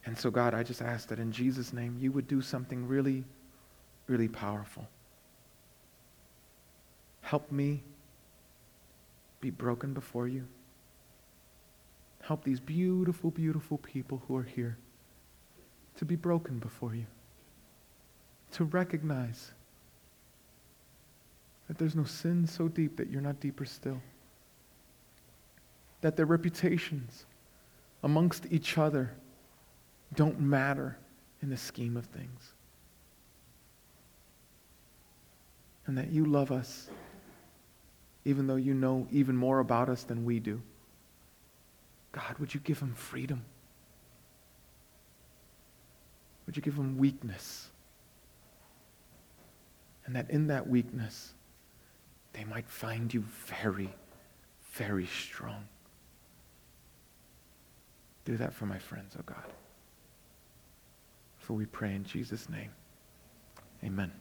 And 0.06 0.18
so, 0.18 0.30
God, 0.30 0.54
I 0.54 0.64
just 0.64 0.82
ask 0.82 1.10
that 1.10 1.20
in 1.20 1.32
Jesus' 1.32 1.74
name 1.74 1.98
you 2.00 2.12
would 2.12 2.28
do 2.28 2.42
something 2.42 2.88
really 2.88 3.26
really 4.08 4.28
powerful. 4.28 4.88
Help 7.22 7.52
me 7.52 7.82
be 9.42 9.50
broken 9.50 9.94
before 9.94 10.28
you. 10.28 10.46
Help 12.28 12.44
these 12.44 12.60
beautiful, 12.60 13.32
beautiful 13.32 13.78
people 13.78 14.22
who 14.28 14.36
are 14.36 14.44
here 14.44 14.78
to 15.98 16.06
be 16.06 16.16
broken 16.16 16.60
before 16.60 16.96
you. 16.96 17.06
To 18.54 18.64
recognize 18.66 19.52
that 21.68 21.78
there's 21.78 21.96
no 21.96 22.04
sin 22.04 22.48
so 22.48 22.68
deep 22.68 22.98
that 22.98 23.10
you're 23.10 23.22
not 23.22 23.40
deeper 23.40 23.66
still. 23.66 24.02
That 26.02 26.16
their 26.16 26.26
reputations 26.26 27.26
amongst 28.04 28.46
each 28.52 28.78
other 28.78 29.12
don't 30.14 30.40
matter 30.40 30.98
in 31.42 31.50
the 31.50 31.58
scheme 31.58 31.98
of 31.98 32.06
things. 32.06 32.54
and 35.88 35.98
that 35.98 36.12
you 36.12 36.26
love 36.26 36.52
us, 36.52 36.90
even 38.24 38.48
though 38.48 38.56
you 38.56 38.74
know 38.74 39.08
even 39.12 39.36
more 39.36 39.60
about 39.60 39.90
us 39.90 40.04
than 40.04 40.26
we 40.26 40.40
do. 40.40 40.62
God, 42.16 42.40
would 42.40 42.54
you 42.54 42.62
give 42.62 42.80
them 42.80 42.94
freedom? 42.94 43.44
Would 46.46 46.56
you 46.56 46.62
give 46.62 46.78
them 46.78 46.98
weakness? 46.98 47.68
And 50.06 50.16
that 50.16 50.30
in 50.30 50.48
that 50.48 50.70
weakness, 50.70 51.34
they 52.32 52.46
might 52.46 52.70
find 52.70 53.14
you 53.14 53.26
very, 53.48 53.94
very 54.72 55.08
strong. 55.08 55.68
Do 58.24 58.38
that 58.38 58.54
for 58.54 58.66
my 58.66 58.80
friends, 58.80 59.16
oh 59.20 59.24
God. 59.26 59.52
For 61.38 61.54
we 61.54 61.66
pray 61.66 61.94
in 61.96 62.06
Jesus' 62.06 62.48
name. 62.50 62.72
Amen. 63.84 64.12